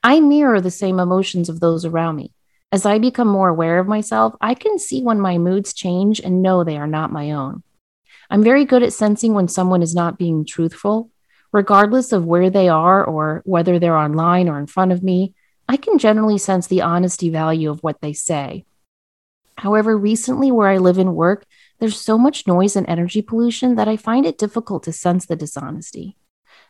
I 0.02 0.20
mirror 0.20 0.62
the 0.62 0.72
same 0.72 1.00
emotions 1.00 1.48
of 1.48 1.60
those 1.60 1.86
around 1.86 2.16
me. 2.16 2.34
As 2.72 2.88
I 2.88 2.98
become 2.98 3.28
more 3.28 3.50
aware 3.50 3.78
of 3.78 3.86
myself, 3.86 4.34
I 4.42 4.56
can 4.56 4.80
see 4.80 5.04
when 5.04 5.20
my 5.20 5.38
moods 5.38 5.76
change 5.76 6.20
and 6.20 6.42
know 6.42 6.64
they 6.64 6.78
are 6.78 6.88
not 6.88 7.12
my 7.12 7.30
own. 7.30 7.62
I'm 8.32 8.42
very 8.42 8.66
good 8.66 8.82
at 8.82 8.94
sensing 8.94 9.36
when 9.36 9.48
someone 9.48 9.84
is 9.84 9.94
not 9.94 10.18
being 10.18 10.44
truthful. 10.44 11.12
Regardless 11.56 12.12
of 12.12 12.26
where 12.26 12.50
they 12.50 12.68
are 12.68 13.02
or 13.02 13.42
whether 13.46 13.80
they're 13.80 13.96
online 13.96 14.50
or 14.50 14.60
in 14.60 14.68
front 14.68 14.92
of 14.92 15.02
me, 15.02 15.34
I 15.70 15.78
can 15.78 15.98
generally 15.98 16.38
sense 16.38 16.68
the 16.68 16.82
honesty 16.82 17.30
value 17.30 17.70
of 17.70 17.80
what 17.80 18.02
they 18.02 18.12
say. 18.12 18.66
However, 19.58 19.98
recently 19.98 20.52
where 20.52 20.68
I 20.68 20.80
live 20.80 20.98
and 20.98 21.16
work, 21.16 21.46
there's 21.80 21.98
so 21.98 22.18
much 22.18 22.46
noise 22.46 22.76
and 22.76 22.86
energy 22.90 23.22
pollution 23.22 23.76
that 23.76 23.88
I 23.88 23.96
find 23.96 24.26
it 24.26 24.38
difficult 24.38 24.84
to 24.84 24.92
sense 24.92 25.28
the 25.28 25.38
dishonesty. 25.38 26.18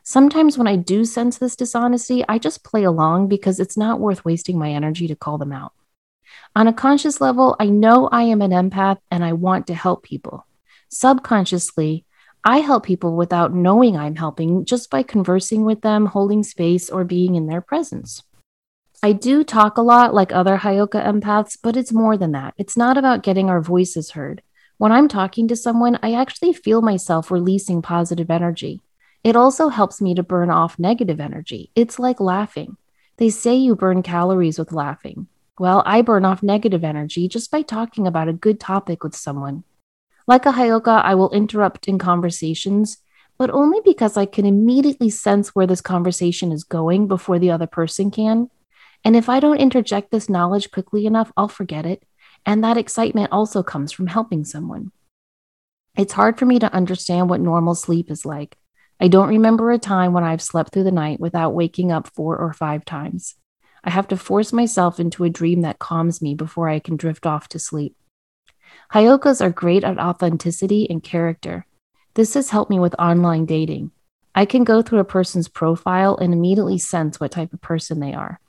Sometimes 0.03 0.55
when 0.55 0.67
I 0.67 0.75
do 0.75 1.03
sense 1.03 1.39
this 1.39 1.55
dishonesty, 1.55 2.23
I 2.29 2.37
just 2.37 2.63
play 2.63 2.83
along 2.83 3.27
because 3.27 3.59
it's 3.59 3.75
not 3.75 3.99
worth 3.99 4.23
wasting 4.23 4.59
my 4.59 4.69
energy 4.69 5.07
to 5.07 5.15
call 5.15 5.39
them 5.39 5.51
out. 5.51 5.73
On 6.55 6.67
a 6.67 6.73
conscious 6.73 7.19
level, 7.19 7.55
I 7.59 7.69
know 7.69 8.07
I 8.11 8.21
am 8.25 8.43
an 8.43 8.51
empath 8.51 8.99
and 9.09 9.25
I 9.25 9.33
want 9.33 9.65
to 9.65 9.73
help 9.73 10.03
people. 10.03 10.45
Subconsciously, 10.91 12.05
I 12.47 12.59
help 12.59 12.85
people 12.85 13.15
without 13.15 13.55
knowing 13.55 13.97
I'm 13.97 14.15
helping 14.15 14.65
just 14.65 14.91
by 14.91 15.01
conversing 15.01 15.65
with 15.65 15.81
them, 15.81 16.05
holding 16.05 16.43
space, 16.43 16.91
or 16.91 17.03
being 17.03 17.33
in 17.33 17.47
their 17.47 17.59
presence. 17.59 18.21
I 19.01 19.13
do 19.13 19.43
talk 19.43 19.77
a 19.77 19.81
lot 19.81 20.13
like 20.13 20.31
other 20.31 20.57
Heyoka 20.57 21.03
empaths, 21.03 21.57
but 21.61 21.75
it's 21.75 21.91
more 21.91 22.17
than 22.17 22.33
that. 22.33 22.53
It's 22.57 22.77
not 22.77 22.99
about 22.99 23.23
getting 23.23 23.49
our 23.49 23.61
voices 23.61 24.11
heard. 24.11 24.43
When 24.77 24.91
I'm 24.91 25.07
talking 25.07 25.47
to 25.47 25.55
someone, 25.55 25.97
I 26.03 26.13
actually 26.13 26.53
feel 26.53 26.83
myself 26.83 27.31
releasing 27.31 27.81
positive 27.81 28.29
energy. 28.29 28.81
It 29.23 29.35
also 29.35 29.69
helps 29.69 29.99
me 29.99 30.13
to 30.13 30.21
burn 30.21 30.51
off 30.51 30.77
negative 30.77 31.19
energy. 31.19 31.71
It's 31.75 31.97
like 31.97 32.19
laughing. 32.19 32.77
They 33.17 33.31
say 33.31 33.55
you 33.55 33.75
burn 33.75 34.03
calories 34.03 34.59
with 34.59 34.71
laughing. 34.71 35.27
Well, 35.57 35.81
I 35.83 36.03
burn 36.03 36.25
off 36.25 36.43
negative 36.43 36.83
energy 36.83 37.27
just 37.27 37.49
by 37.49 37.63
talking 37.63 38.05
about 38.05 38.27
a 38.27 38.33
good 38.33 38.59
topic 38.59 39.03
with 39.03 39.15
someone. 39.15 39.63
Like 40.27 40.45
a 40.45 40.53
Heyoka, 40.53 41.03
I 41.03 41.13
will 41.15 41.29
interrupt 41.31 41.87
in 41.87 41.99
conversations, 41.99 42.97
but 43.37 43.51
only 43.51 43.79
because 43.85 44.17
I 44.17 44.25
can 44.25 44.45
immediately 44.45 45.09
sense 45.09 45.49
where 45.49 45.67
this 45.67 45.81
conversation 45.81 46.51
is 46.51 46.63
going 46.63 47.07
before 47.07 47.37
the 47.37 47.51
other 47.51 47.67
person 47.67 48.09
can. 48.09 48.49
And 49.03 49.15
if 49.15 49.29
I 49.29 49.39
don't 49.39 49.57
interject 49.57 50.09
this 50.09 50.27
knowledge 50.29 50.71
quickly 50.71 51.05
enough, 51.05 51.31
I'll 51.37 51.47
forget 51.47 51.85
it. 51.85 52.03
And 52.45 52.63
that 52.63 52.77
excitement 52.77 53.31
also 53.31 53.61
comes 53.61 53.91
from 53.91 54.07
helping 54.07 54.45
someone. 54.45 54.91
It's 55.95 56.13
hard 56.13 56.39
for 56.39 56.45
me 56.45 56.57
to 56.59 56.73
understand 56.73 57.29
what 57.29 57.39
normal 57.39 57.75
sleep 57.75 58.09
is 58.09 58.25
like. 58.25 58.57
I 58.99 59.07
don't 59.07 59.29
remember 59.29 59.71
a 59.71 59.77
time 59.77 60.13
when 60.13 60.23
I've 60.23 60.41
slept 60.41 60.73
through 60.73 60.85
the 60.85 60.91
night 60.91 61.19
without 61.19 61.53
waking 61.53 61.91
up 61.91 62.07
four 62.07 62.37
or 62.37 62.51
five 62.53 62.83
times. 62.83 63.35
I 63.83 63.91
have 63.91 64.07
to 64.07 64.17
force 64.17 64.51
myself 64.51 64.99
into 64.99 65.23
a 65.23 65.29
dream 65.29 65.61
that 65.61 65.79
calms 65.79 66.21
me 66.21 66.33
before 66.33 66.67
I 66.67 66.79
can 66.79 66.97
drift 66.97 67.27
off 67.27 67.47
to 67.49 67.59
sleep. 67.59 67.95
Heyokas 68.93 69.41
are 69.41 69.49
great 69.49 69.83
at 69.83 69.99
authenticity 69.99 70.89
and 70.89 71.03
character. 71.03 71.65
This 72.13 72.33
has 72.35 72.49
helped 72.49 72.71
me 72.71 72.79
with 72.79 72.95
online 72.97 73.45
dating. 73.45 73.91
I 74.33 74.45
can 74.45 74.63
go 74.63 74.81
through 74.81 74.99
a 74.99 75.05
person's 75.05 75.47
profile 75.47 76.17
and 76.17 76.33
immediately 76.33 76.77
sense 76.77 77.19
what 77.19 77.31
type 77.31 77.53
of 77.53 77.61
person 77.61 77.99
they 77.99 78.13
are. 78.13 78.39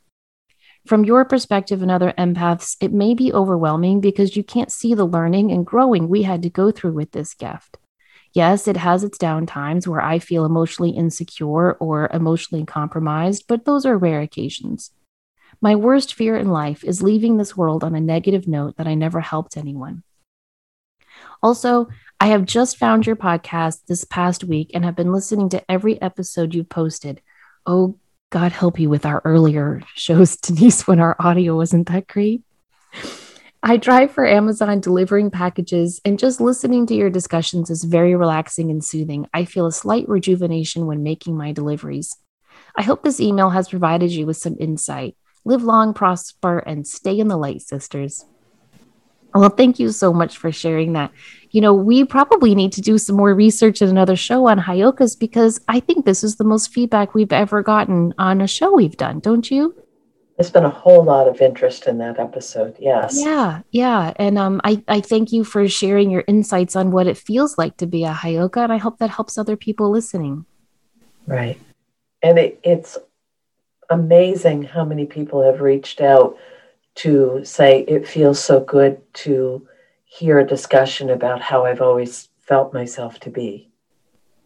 From 0.86 1.04
your 1.04 1.24
perspective 1.24 1.82
and 1.82 1.90
other 1.90 2.14
empaths, 2.16 2.76
it 2.80 2.92
may 2.92 3.14
be 3.14 3.32
overwhelming 3.32 4.00
because 4.00 4.36
you 4.36 4.44
can't 4.44 4.70
see 4.70 4.94
the 4.94 5.04
learning 5.04 5.50
and 5.50 5.66
growing 5.66 6.08
we 6.08 6.22
had 6.22 6.42
to 6.42 6.50
go 6.50 6.70
through 6.70 6.92
with 6.92 7.10
this 7.10 7.34
gift. 7.34 7.78
Yes, 8.32 8.68
it 8.68 8.76
has 8.76 9.02
its 9.02 9.18
down 9.18 9.46
times 9.46 9.88
where 9.88 10.00
I 10.00 10.18
feel 10.18 10.44
emotionally 10.44 10.90
insecure 10.90 11.72
or 11.72 12.08
emotionally 12.12 12.64
compromised, 12.64 13.46
but 13.48 13.64
those 13.64 13.86
are 13.86 13.96
rare 13.96 14.20
occasions. 14.20 14.92
My 15.60 15.74
worst 15.74 16.12
fear 16.14 16.36
in 16.36 16.50
life 16.50 16.84
is 16.84 17.02
leaving 17.02 17.36
this 17.36 17.56
world 17.56 17.82
on 17.82 17.94
a 17.94 18.00
negative 18.00 18.46
note 18.46 18.76
that 18.76 18.86
I 18.86 18.94
never 18.94 19.20
helped 19.20 19.56
anyone. 19.56 20.02
Also, 21.42 21.88
I 22.20 22.28
have 22.28 22.44
just 22.44 22.78
found 22.78 23.06
your 23.06 23.16
podcast 23.16 23.86
this 23.86 24.04
past 24.04 24.44
week 24.44 24.70
and 24.74 24.84
have 24.84 24.96
been 24.96 25.12
listening 25.12 25.48
to 25.50 25.70
every 25.70 26.00
episode 26.00 26.54
you've 26.54 26.68
posted. 26.68 27.20
Oh, 27.66 27.98
God 28.30 28.52
help 28.52 28.80
you 28.80 28.88
with 28.88 29.06
our 29.06 29.22
earlier 29.24 29.82
shows, 29.94 30.36
Denise, 30.42 30.86
when 30.86 31.00
our 31.00 31.16
audio 31.18 31.56
wasn't 31.56 31.88
that 31.88 32.06
great. 32.06 32.42
I 33.62 33.76
drive 33.76 34.12
for 34.12 34.26
Amazon 34.26 34.80
delivering 34.80 35.30
packages, 35.30 36.00
and 36.04 36.18
just 36.18 36.40
listening 36.40 36.86
to 36.86 36.94
your 36.94 37.10
discussions 37.10 37.68
is 37.68 37.84
very 37.84 38.14
relaxing 38.14 38.70
and 38.70 38.84
soothing. 38.84 39.26
I 39.34 39.44
feel 39.44 39.66
a 39.66 39.72
slight 39.72 40.08
rejuvenation 40.08 40.86
when 40.86 41.02
making 41.02 41.36
my 41.36 41.52
deliveries. 41.52 42.16
I 42.76 42.82
hope 42.82 43.02
this 43.02 43.20
email 43.20 43.50
has 43.50 43.68
provided 43.68 44.12
you 44.12 44.24
with 44.24 44.36
some 44.36 44.56
insight. 44.60 45.16
Live 45.44 45.62
long, 45.62 45.94
prosper, 45.94 46.58
and 46.58 46.86
stay 46.86 47.18
in 47.18 47.28
the 47.28 47.36
light, 47.36 47.62
sisters. 47.62 48.24
Well, 49.36 49.50
thank 49.50 49.78
you 49.78 49.92
so 49.92 50.12
much 50.12 50.38
for 50.38 50.50
sharing 50.50 50.94
that. 50.94 51.12
You 51.50 51.60
know, 51.60 51.74
we 51.74 52.04
probably 52.04 52.54
need 52.54 52.72
to 52.72 52.80
do 52.80 52.98
some 52.98 53.16
more 53.16 53.34
research 53.34 53.82
in 53.82 53.88
another 53.88 54.16
show 54.16 54.48
on 54.48 54.58
Heyokas 54.58 55.18
because 55.18 55.60
I 55.68 55.80
think 55.80 56.04
this 56.04 56.24
is 56.24 56.36
the 56.36 56.44
most 56.44 56.72
feedback 56.72 57.14
we've 57.14 57.32
ever 57.32 57.62
gotten 57.62 58.14
on 58.18 58.40
a 58.40 58.46
show 58.46 58.74
we've 58.74 58.96
done, 58.96 59.20
don't 59.20 59.50
you? 59.50 59.74
There's 60.36 60.50
been 60.50 60.64
a 60.64 60.70
whole 60.70 61.02
lot 61.02 61.28
of 61.28 61.40
interest 61.40 61.86
in 61.86 61.98
that 61.98 62.18
episode. 62.18 62.76
Yes. 62.78 63.18
Yeah, 63.18 63.62
yeah. 63.70 64.12
And 64.16 64.38
um, 64.38 64.60
I, 64.64 64.82
I 64.86 65.00
thank 65.00 65.32
you 65.32 65.44
for 65.44 65.66
sharing 65.66 66.10
your 66.10 66.24
insights 66.26 66.76
on 66.76 66.90
what 66.90 67.06
it 67.06 67.16
feels 67.16 67.56
like 67.56 67.78
to 67.78 67.86
be 67.86 68.04
a 68.04 68.12
Heyoka, 68.12 68.62
and 68.62 68.72
I 68.72 68.76
hope 68.76 68.98
that 68.98 69.10
helps 69.10 69.38
other 69.38 69.56
people 69.56 69.90
listening. 69.90 70.44
Right. 71.26 71.58
And 72.22 72.38
it, 72.38 72.60
it's 72.62 72.98
amazing 73.88 74.64
how 74.64 74.84
many 74.84 75.06
people 75.06 75.42
have 75.42 75.60
reached 75.60 76.00
out 76.00 76.36
to 76.96 77.40
say 77.44 77.80
it 77.82 78.08
feels 78.08 78.42
so 78.42 78.60
good 78.60 79.00
to 79.14 79.66
hear 80.04 80.38
a 80.38 80.46
discussion 80.46 81.10
about 81.10 81.40
how 81.40 81.64
I've 81.64 81.82
always 81.82 82.28
felt 82.38 82.72
myself 82.72 83.20
to 83.20 83.30
be. 83.30 83.70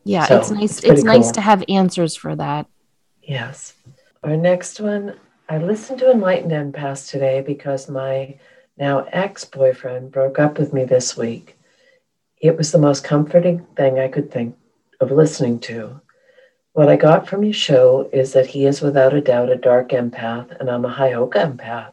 Yeah, 0.05 0.27
so 0.27 0.39
it's 0.39 0.51
nice. 0.51 0.79
It's, 0.79 0.85
it's 0.85 1.05
nice 1.05 1.27
cool. 1.27 1.33
to 1.33 1.41
have 1.43 1.65
answers 1.69 2.17
for 2.17 2.35
that. 2.37 2.67
Yes. 3.23 3.75
Our 4.23 4.37
next 4.37 4.81
one, 4.81 5.15
I 5.49 5.59
listened 5.59 5.99
to 6.01 6.11
Enlightened 6.11 6.53
Empath 6.53 7.09
today 7.09 7.41
because 7.41 7.89
my 7.89 8.39
now 8.79 9.07
ex 9.13 9.45
boyfriend 9.45 10.11
broke 10.11 10.39
up 10.39 10.59
with 10.59 10.73
me 10.73 10.85
this 10.85 11.17
week. 11.17 11.57
It 12.39 12.57
was 12.57 12.73
the 12.73 12.79
most 12.79 13.05
comforting 13.05 13.67
thing 13.77 13.99
I 13.99 14.09
could 14.09 14.31
think 14.31 14.57
of 15.01 15.11
listening 15.11 15.61
to. 15.61 16.01
What 16.73 16.89
I 16.89 16.97
got 16.97 17.29
from 17.29 17.45
your 17.45 17.53
show 17.53 18.09
is 18.13 18.33
that 18.33 18.47
he 18.47 18.65
is 18.65 18.81
without 18.81 19.13
a 19.13 19.21
doubt 19.21 19.51
a 19.51 19.57
dark 19.57 19.91
empath 19.91 20.59
and 20.59 20.71
I'm 20.71 20.85
a 20.85 20.95
Heyoka 20.95 21.57
empath. 21.57 21.93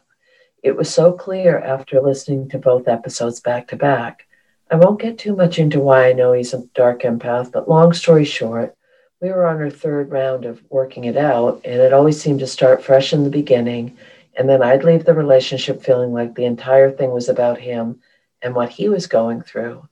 It 0.60 0.76
was 0.76 0.92
so 0.92 1.12
clear 1.12 1.58
after 1.58 2.00
listening 2.00 2.48
to 2.48 2.58
both 2.58 2.88
episodes 2.88 3.38
back 3.38 3.68
to 3.68 3.76
back. 3.76 4.26
I 4.70 4.74
won't 4.74 5.00
get 5.00 5.16
too 5.16 5.36
much 5.36 5.58
into 5.58 5.78
why 5.78 6.08
I 6.08 6.12
know 6.12 6.32
he's 6.32 6.52
a 6.52 6.66
dark 6.74 7.02
empath, 7.02 7.52
but 7.52 7.68
long 7.68 7.92
story 7.92 8.24
short, 8.24 8.74
we 9.20 9.30
were 9.30 9.46
on 9.46 9.58
our 9.62 9.70
third 9.70 10.10
round 10.10 10.44
of 10.44 10.60
working 10.68 11.04
it 11.04 11.16
out, 11.16 11.60
and 11.64 11.80
it 11.80 11.92
always 11.92 12.20
seemed 12.20 12.40
to 12.40 12.46
start 12.48 12.82
fresh 12.82 13.12
in 13.12 13.22
the 13.22 13.30
beginning. 13.30 13.96
And 14.36 14.48
then 14.48 14.62
I'd 14.62 14.82
leave 14.82 15.04
the 15.04 15.14
relationship 15.14 15.82
feeling 15.82 16.12
like 16.12 16.34
the 16.34 16.44
entire 16.44 16.90
thing 16.90 17.12
was 17.12 17.28
about 17.28 17.60
him 17.60 18.00
and 18.42 18.54
what 18.54 18.70
he 18.70 18.88
was 18.88 19.06
going 19.06 19.42
through. 19.42 19.88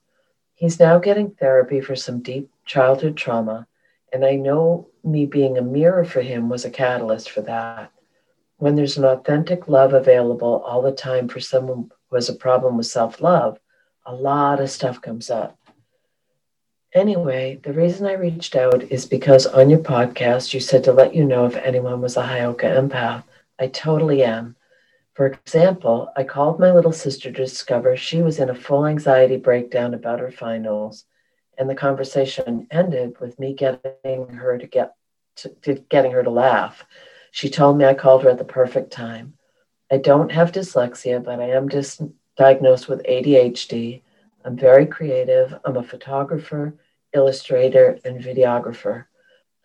He's 0.55 0.81
now 0.81 0.99
getting 0.99 1.31
therapy 1.31 1.81
for 1.81 1.95
some 1.95 2.23
deep 2.23 2.51
childhood 2.65 3.17
trauma, 3.17 3.69
and 4.13 4.25
I 4.25 4.35
know 4.35 4.89
me 5.05 5.27
being 5.27 5.59
a 5.59 5.63
mirror 5.63 6.05
for 6.05 6.23
him 6.23 6.49
was 6.49 6.65
a 6.65 6.71
catalyst 6.71 7.31
for 7.31 7.43
that 7.43 7.93
when 8.59 8.75
there's 8.75 8.97
an 8.97 9.05
authentic 9.05 9.69
love 9.69 9.93
available 9.93 10.63
all 10.67 10.83
the 10.83 10.93
time 10.93 11.29
for 11.29 11.41
someone 11.41 11.91
who 12.09 12.17
has 12.17 12.29
a 12.29 12.35
problem 12.35 12.77
with 12.77 12.87
self 12.87 13.21
love, 13.21 13.59
a 14.05 14.15
lot 14.15 14.61
of 14.61 14.71
stuff 14.71 15.01
comes 15.01 15.31
up. 15.31 15.59
Anyway, 16.95 17.61
the 17.63 17.73
reason 17.73 18.07
I 18.07 18.13
reached 18.13 18.57
out 18.57 18.83
is 18.85 19.05
because 19.05 19.47
on 19.47 19.69
your 19.69 19.81
podcast, 19.81 20.55
you 20.55 20.61
said 20.61 20.85
to 20.85 20.93
let 20.93 21.15
you 21.15 21.25
know 21.25 21.45
if 21.45 21.57
anyone 21.57 22.01
was 22.01 22.17
a 22.17 22.23
Heyoka 22.23 22.65
empath. 22.65 23.25
I 23.59 23.67
totally 23.67 24.23
am. 24.23 24.57
For 25.15 25.27
example, 25.27 26.11
I 26.17 26.25
called 26.25 26.61
my 26.61 26.73
little 26.73 26.93
sister 26.93 27.31
to 27.33 27.45
discover 27.45 27.97
she 27.97 28.23
was 28.23 28.39
in 28.39 28.51
a 28.51 28.55
full 28.55 28.87
anxiety 28.87 29.37
breakdown 29.37 29.95
about 29.95 30.21
her 30.21 30.31
finals, 30.31 31.05
and 31.59 31.69
the 31.69 31.75
conversation 31.75 32.67
ended 32.71 33.19
with 33.21 33.39
me 33.39 33.55
getting 33.55 34.29
her 34.29 34.57
to 34.59 34.67
get 34.67 34.95
to, 35.37 35.49
to 35.63 35.75
getting 35.75 36.13
her 36.13 36.23
to 36.23 36.31
laugh. 36.31 36.85
She 37.37 37.51
told 37.51 37.77
me 37.77 37.85
I 37.85 37.93
called 37.93 38.23
her 38.23 38.31
at 38.31 38.39
the 38.39 38.45
perfect 38.45 38.91
time. 38.91 39.35
I 39.91 39.99
don't 39.99 40.33
have 40.33 40.53
dyslexia, 40.53 41.23
but 41.23 41.39
I 41.39 41.51
am 41.51 41.69
dis- 41.69 42.01
diagnosed 42.35 42.89
with 42.89 43.03
ADHD. 43.03 44.01
I'm 44.43 44.57
very 44.57 44.87
creative. 44.87 45.55
I'm 45.63 45.77
a 45.77 45.83
photographer, 45.83 46.79
illustrator, 47.13 47.99
and 48.07 48.25
videographer. 48.25 49.05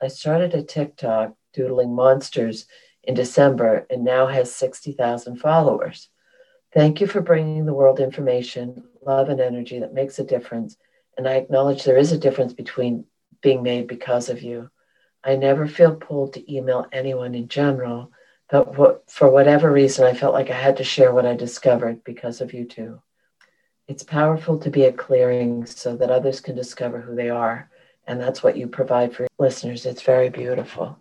I 0.01 0.09
started 0.09 0.53
a 0.53 0.63
TikTok 0.63 1.33
doodling 1.53 1.95
monsters 1.95 2.65
in 3.03 3.13
December 3.13 3.87
and 3.89 4.03
now 4.03 4.27
has 4.27 4.53
60,000 4.53 5.37
followers. 5.37 6.09
Thank 6.73 6.99
you 6.99 7.07
for 7.07 7.21
bringing 7.21 7.65
the 7.65 7.73
world 7.73 8.01
information, 8.01 8.83
love, 9.01 9.29
and 9.29 9.39
energy 9.39 9.79
that 9.79 9.93
makes 9.93 10.19
a 10.19 10.25
difference. 10.25 10.75
And 11.17 11.25
I 11.25 11.35
acknowledge 11.35 11.85
there 11.85 11.95
is 11.95 12.11
a 12.11 12.17
difference 12.17 12.51
between 12.51 13.05
being 13.41 13.63
made 13.63 13.87
because 13.87 14.27
of 14.27 14.41
you. 14.41 14.69
I 15.23 15.35
never 15.35 15.67
feel 15.67 15.95
pulled 15.95 16.33
to 16.33 16.53
email 16.53 16.87
anyone 16.91 17.35
in 17.35 17.47
general, 17.47 18.11
but 18.49 18.77
what, 18.77 19.09
for 19.09 19.29
whatever 19.29 19.71
reason, 19.71 20.05
I 20.05 20.13
felt 20.13 20.33
like 20.33 20.49
I 20.49 20.59
had 20.59 20.77
to 20.77 20.83
share 20.83 21.13
what 21.13 21.25
I 21.25 21.35
discovered 21.35 22.03
because 22.03 22.41
of 22.41 22.53
you 22.53 22.65
two. 22.65 23.01
It's 23.87 24.03
powerful 24.03 24.57
to 24.59 24.69
be 24.69 24.85
a 24.85 24.93
clearing 24.93 25.65
so 25.65 25.95
that 25.97 26.09
others 26.09 26.39
can 26.39 26.55
discover 26.55 27.01
who 27.01 27.15
they 27.15 27.29
are. 27.29 27.69
And 28.07 28.19
that's 28.19 28.41
what 28.41 28.57
you 28.57 28.67
provide 28.67 29.15
for 29.15 29.27
listeners. 29.37 29.85
It's 29.85 30.01
very 30.01 30.29
beautiful. 30.29 30.97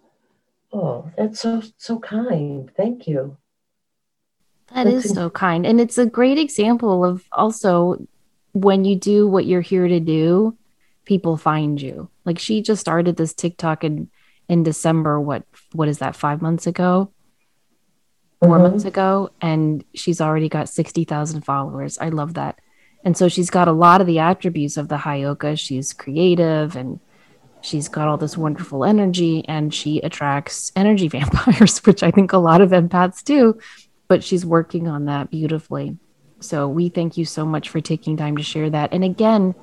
Oh, 0.72 1.10
that's 1.16 1.40
so 1.40 1.62
so 1.76 1.98
kind. 1.98 2.70
Thank 2.76 3.08
you. 3.08 3.36
That 4.74 4.84
that's 4.84 5.06
is 5.06 5.14
so 5.14 5.30
kind. 5.30 5.66
And 5.66 5.80
it's 5.80 5.98
a 5.98 6.06
great 6.06 6.38
example 6.38 7.04
of 7.04 7.24
also 7.32 8.06
when 8.52 8.84
you 8.84 8.96
do 8.96 9.26
what 9.26 9.46
you're 9.46 9.60
here 9.60 9.88
to 9.88 10.00
do, 10.00 10.56
people 11.04 11.36
find 11.36 11.80
you. 11.80 12.10
Like 12.24 12.38
she 12.38 12.62
just 12.62 12.80
started 12.80 13.16
this 13.16 13.34
TikTok 13.34 13.84
in 13.84 14.10
in 14.48 14.62
December. 14.62 15.20
What 15.20 15.44
what 15.72 15.88
is 15.88 15.98
that? 15.98 16.16
Five 16.16 16.42
months 16.42 16.66
ago, 16.66 17.12
4 18.40 18.48
mm-hmm. 18.48 18.62
months 18.62 18.84
ago, 18.84 19.30
and 19.40 19.84
she's 19.94 20.20
already 20.20 20.48
got 20.48 20.68
sixty 20.68 21.04
thousand 21.04 21.42
followers. 21.42 21.98
I 21.98 22.08
love 22.08 22.34
that. 22.34 22.58
And 23.04 23.16
so 23.16 23.28
she's 23.28 23.50
got 23.50 23.68
a 23.68 23.72
lot 23.72 24.00
of 24.00 24.06
the 24.06 24.18
attributes 24.18 24.76
of 24.76 24.88
the 24.88 24.96
Heyoka. 24.96 25.58
She's 25.58 25.92
creative 25.92 26.76
and 26.76 27.00
she's 27.62 27.88
got 27.88 28.08
all 28.08 28.16
this 28.16 28.36
wonderful 28.36 28.84
energy 28.84 29.44
and 29.48 29.72
she 29.72 30.00
attracts 30.00 30.72
energy 30.76 31.08
vampires, 31.16 31.78
which 31.80 32.02
I 32.02 32.10
think 32.10 32.32
a 32.32 32.38
lot 32.38 32.60
of 32.60 32.70
empaths 32.70 33.24
do, 33.24 33.58
but 34.08 34.22
she's 34.22 34.44
working 34.44 34.88
on 34.88 35.06
that 35.06 35.30
beautifully. 35.30 35.96
So 36.40 36.68
we 36.68 36.88
thank 36.88 37.16
you 37.16 37.24
so 37.24 37.44
much 37.44 37.68
for 37.68 37.80
taking 37.80 38.16
time 38.16 38.36
to 38.36 38.42
share 38.42 38.70
that. 38.70 38.92
And 38.92 39.04
again, 39.04 39.54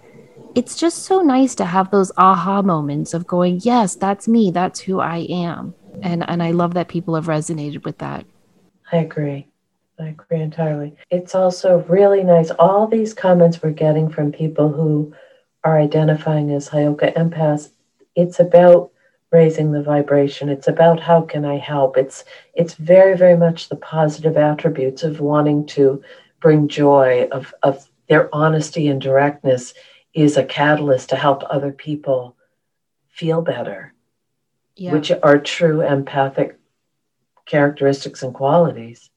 it's 0.58 0.76
just 0.76 1.04
so 1.04 1.22
nice 1.22 1.54
to 1.54 1.66
have 1.66 1.92
those 1.92 2.12
aha 2.18 2.64
moments 2.64 3.14
of 3.14 3.28
going, 3.28 3.60
yes, 3.62 3.96
that's 3.96 4.28
me, 4.28 4.50
that's 4.50 4.80
who 4.80 5.00
I 5.00 5.28
am. 5.30 5.76
And 6.02 6.28
and 6.28 6.42
I 6.42 6.50
love 6.50 6.74
that 6.74 6.88
people 6.88 7.14
have 7.14 7.28
resonated 7.28 7.86
with 7.86 8.00
that. 8.00 8.26
I 8.92 8.98
agree. 8.98 9.48
I 10.00 10.08
agree 10.08 10.42
entirely. 10.42 10.96
It's 11.12 11.36
also 11.36 11.86
really 11.88 12.24
nice. 12.24 12.50
All 12.52 12.88
these 12.88 13.14
comments 13.14 13.62
we're 13.62 13.70
getting 13.70 14.10
from 14.10 14.32
people 14.32 14.70
who 14.70 15.14
are 15.64 15.80
identifying 15.80 16.52
as 16.52 16.70
Heyoka 16.70 17.14
empaths, 17.16 17.70
it's 18.16 18.40
about 18.40 18.90
raising 19.32 19.72
the 19.72 19.84
vibration. 19.84 20.50
It's 20.50 20.68
about 20.68 21.00
how 21.00 21.22
can 21.22 21.46
I 21.46 21.58
help. 21.58 21.98
It's 21.98 22.26
it's 22.56 22.74
very, 22.74 23.16
very 23.16 23.38
much 23.38 23.70
the 23.70 23.76
positive 23.76 24.38
attributes 24.38 25.04
of 25.04 25.20
wanting 25.20 25.68
to 25.68 26.02
bring 26.40 26.68
joy, 26.68 27.28
of, 27.32 27.54
of 27.62 27.88
their 28.10 28.34
honesty 28.34 28.88
and 28.88 29.00
directness 29.00 29.76
is 30.18 30.36
a 30.36 30.44
catalyst 30.44 31.10
to 31.10 31.16
help 31.16 31.44
other 31.48 31.72
people 31.72 32.36
feel 33.08 33.44
better, 33.44 33.94
yeah. 34.76 34.92
which 34.92 35.12
are 35.12 35.38
true 35.38 35.82
empathic 35.82 36.58
characteristics 37.46 38.24
and 38.24 38.34
qualities. 38.34 39.12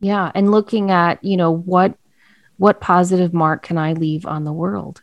Yeah, 0.00 0.32
and 0.34 0.50
looking 0.50 0.90
at, 0.90 1.22
you 1.22 1.36
know, 1.36 1.50
what 1.50 1.98
what 2.56 2.80
positive 2.80 3.34
mark 3.34 3.62
can 3.62 3.76
I 3.76 3.92
leave 3.92 4.24
on 4.24 4.44
the 4.44 4.54
world? 4.54 5.02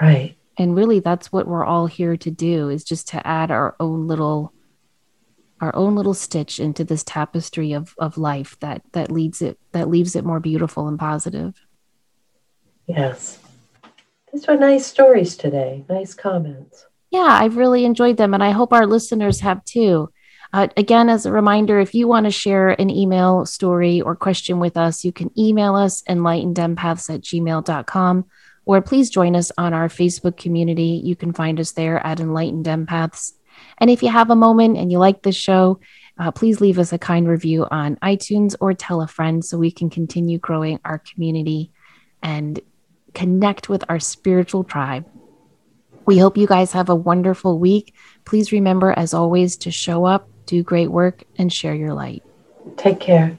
Right. 0.00 0.36
And 0.56 0.76
really 0.76 1.00
that's 1.00 1.32
what 1.32 1.48
we're 1.48 1.64
all 1.64 1.88
here 1.88 2.16
to 2.18 2.30
do 2.30 2.68
is 2.68 2.84
just 2.84 3.08
to 3.08 3.26
add 3.26 3.50
our 3.50 3.74
own 3.80 4.06
little 4.06 4.52
our 5.60 5.74
own 5.74 5.96
little 5.96 6.14
stitch 6.14 6.60
into 6.60 6.84
this 6.84 7.02
tapestry 7.02 7.72
of 7.72 7.96
of 7.98 8.16
life 8.16 8.56
that 8.60 8.82
that 8.92 9.10
leads 9.10 9.42
it 9.42 9.58
that 9.72 9.90
leaves 9.90 10.14
it 10.14 10.24
more 10.24 10.38
beautiful 10.38 10.86
and 10.86 11.00
positive. 11.00 11.60
Yes. 12.86 13.39
These 14.32 14.46
were 14.46 14.56
nice 14.56 14.86
stories 14.86 15.36
today. 15.36 15.84
Nice 15.88 16.14
comments. 16.14 16.86
Yeah, 17.10 17.26
I've 17.28 17.56
really 17.56 17.84
enjoyed 17.84 18.16
them 18.16 18.34
and 18.34 18.42
I 18.42 18.50
hope 18.50 18.72
our 18.72 18.86
listeners 18.86 19.40
have 19.40 19.64
too. 19.64 20.10
Uh, 20.52 20.68
again, 20.76 21.08
as 21.08 21.26
a 21.26 21.32
reminder, 21.32 21.78
if 21.78 21.94
you 21.94 22.08
want 22.08 22.24
to 22.24 22.30
share 22.30 22.70
an 22.70 22.90
email 22.90 23.46
story 23.46 24.00
or 24.00 24.16
question 24.16 24.58
with 24.58 24.76
us, 24.76 25.04
you 25.04 25.12
can 25.12 25.30
email 25.38 25.76
us 25.76 26.02
enlightenedempaths 26.02 27.12
at 27.12 27.20
gmail.com 27.20 28.24
or 28.64 28.82
please 28.82 29.10
join 29.10 29.36
us 29.36 29.50
on 29.58 29.74
our 29.74 29.88
Facebook 29.88 30.36
community. 30.36 31.00
You 31.04 31.16
can 31.16 31.32
find 31.32 31.58
us 31.58 31.72
there 31.72 32.04
at 32.04 32.20
Enlightened 32.20 32.66
Empaths. 32.66 33.32
And 33.78 33.90
if 33.90 34.02
you 34.02 34.10
have 34.10 34.30
a 34.30 34.36
moment 34.36 34.76
and 34.76 34.90
you 34.92 34.98
like 34.98 35.22
this 35.22 35.36
show, 35.36 35.80
uh, 36.18 36.30
please 36.30 36.60
leave 36.60 36.78
us 36.78 36.92
a 36.92 36.98
kind 36.98 37.26
review 37.26 37.66
on 37.70 37.96
iTunes 37.96 38.54
or 38.60 38.74
tell 38.74 39.02
a 39.02 39.08
friend 39.08 39.44
so 39.44 39.58
we 39.58 39.70
can 39.70 39.88
continue 39.88 40.38
growing 40.38 40.78
our 40.84 40.98
community 40.98 41.72
and 42.22 42.60
connect 43.14 43.68
with 43.68 43.84
our 43.88 44.00
spiritual 44.00 44.64
tribe. 44.64 45.06
We 46.06 46.18
hope 46.18 46.36
you 46.36 46.46
guys 46.46 46.72
have 46.72 46.88
a 46.88 46.94
wonderful 46.94 47.58
week. 47.58 47.94
Please 48.24 48.52
remember, 48.52 48.92
as 48.92 49.14
always, 49.14 49.56
to 49.58 49.70
show 49.70 50.04
up 50.04 50.28
do 50.50 50.64
great 50.64 50.88
work, 50.90 51.22
and 51.38 51.52
share 51.52 51.74
your 51.74 51.94
light. 51.94 52.24
Take 52.76 52.98
care. 52.98 53.38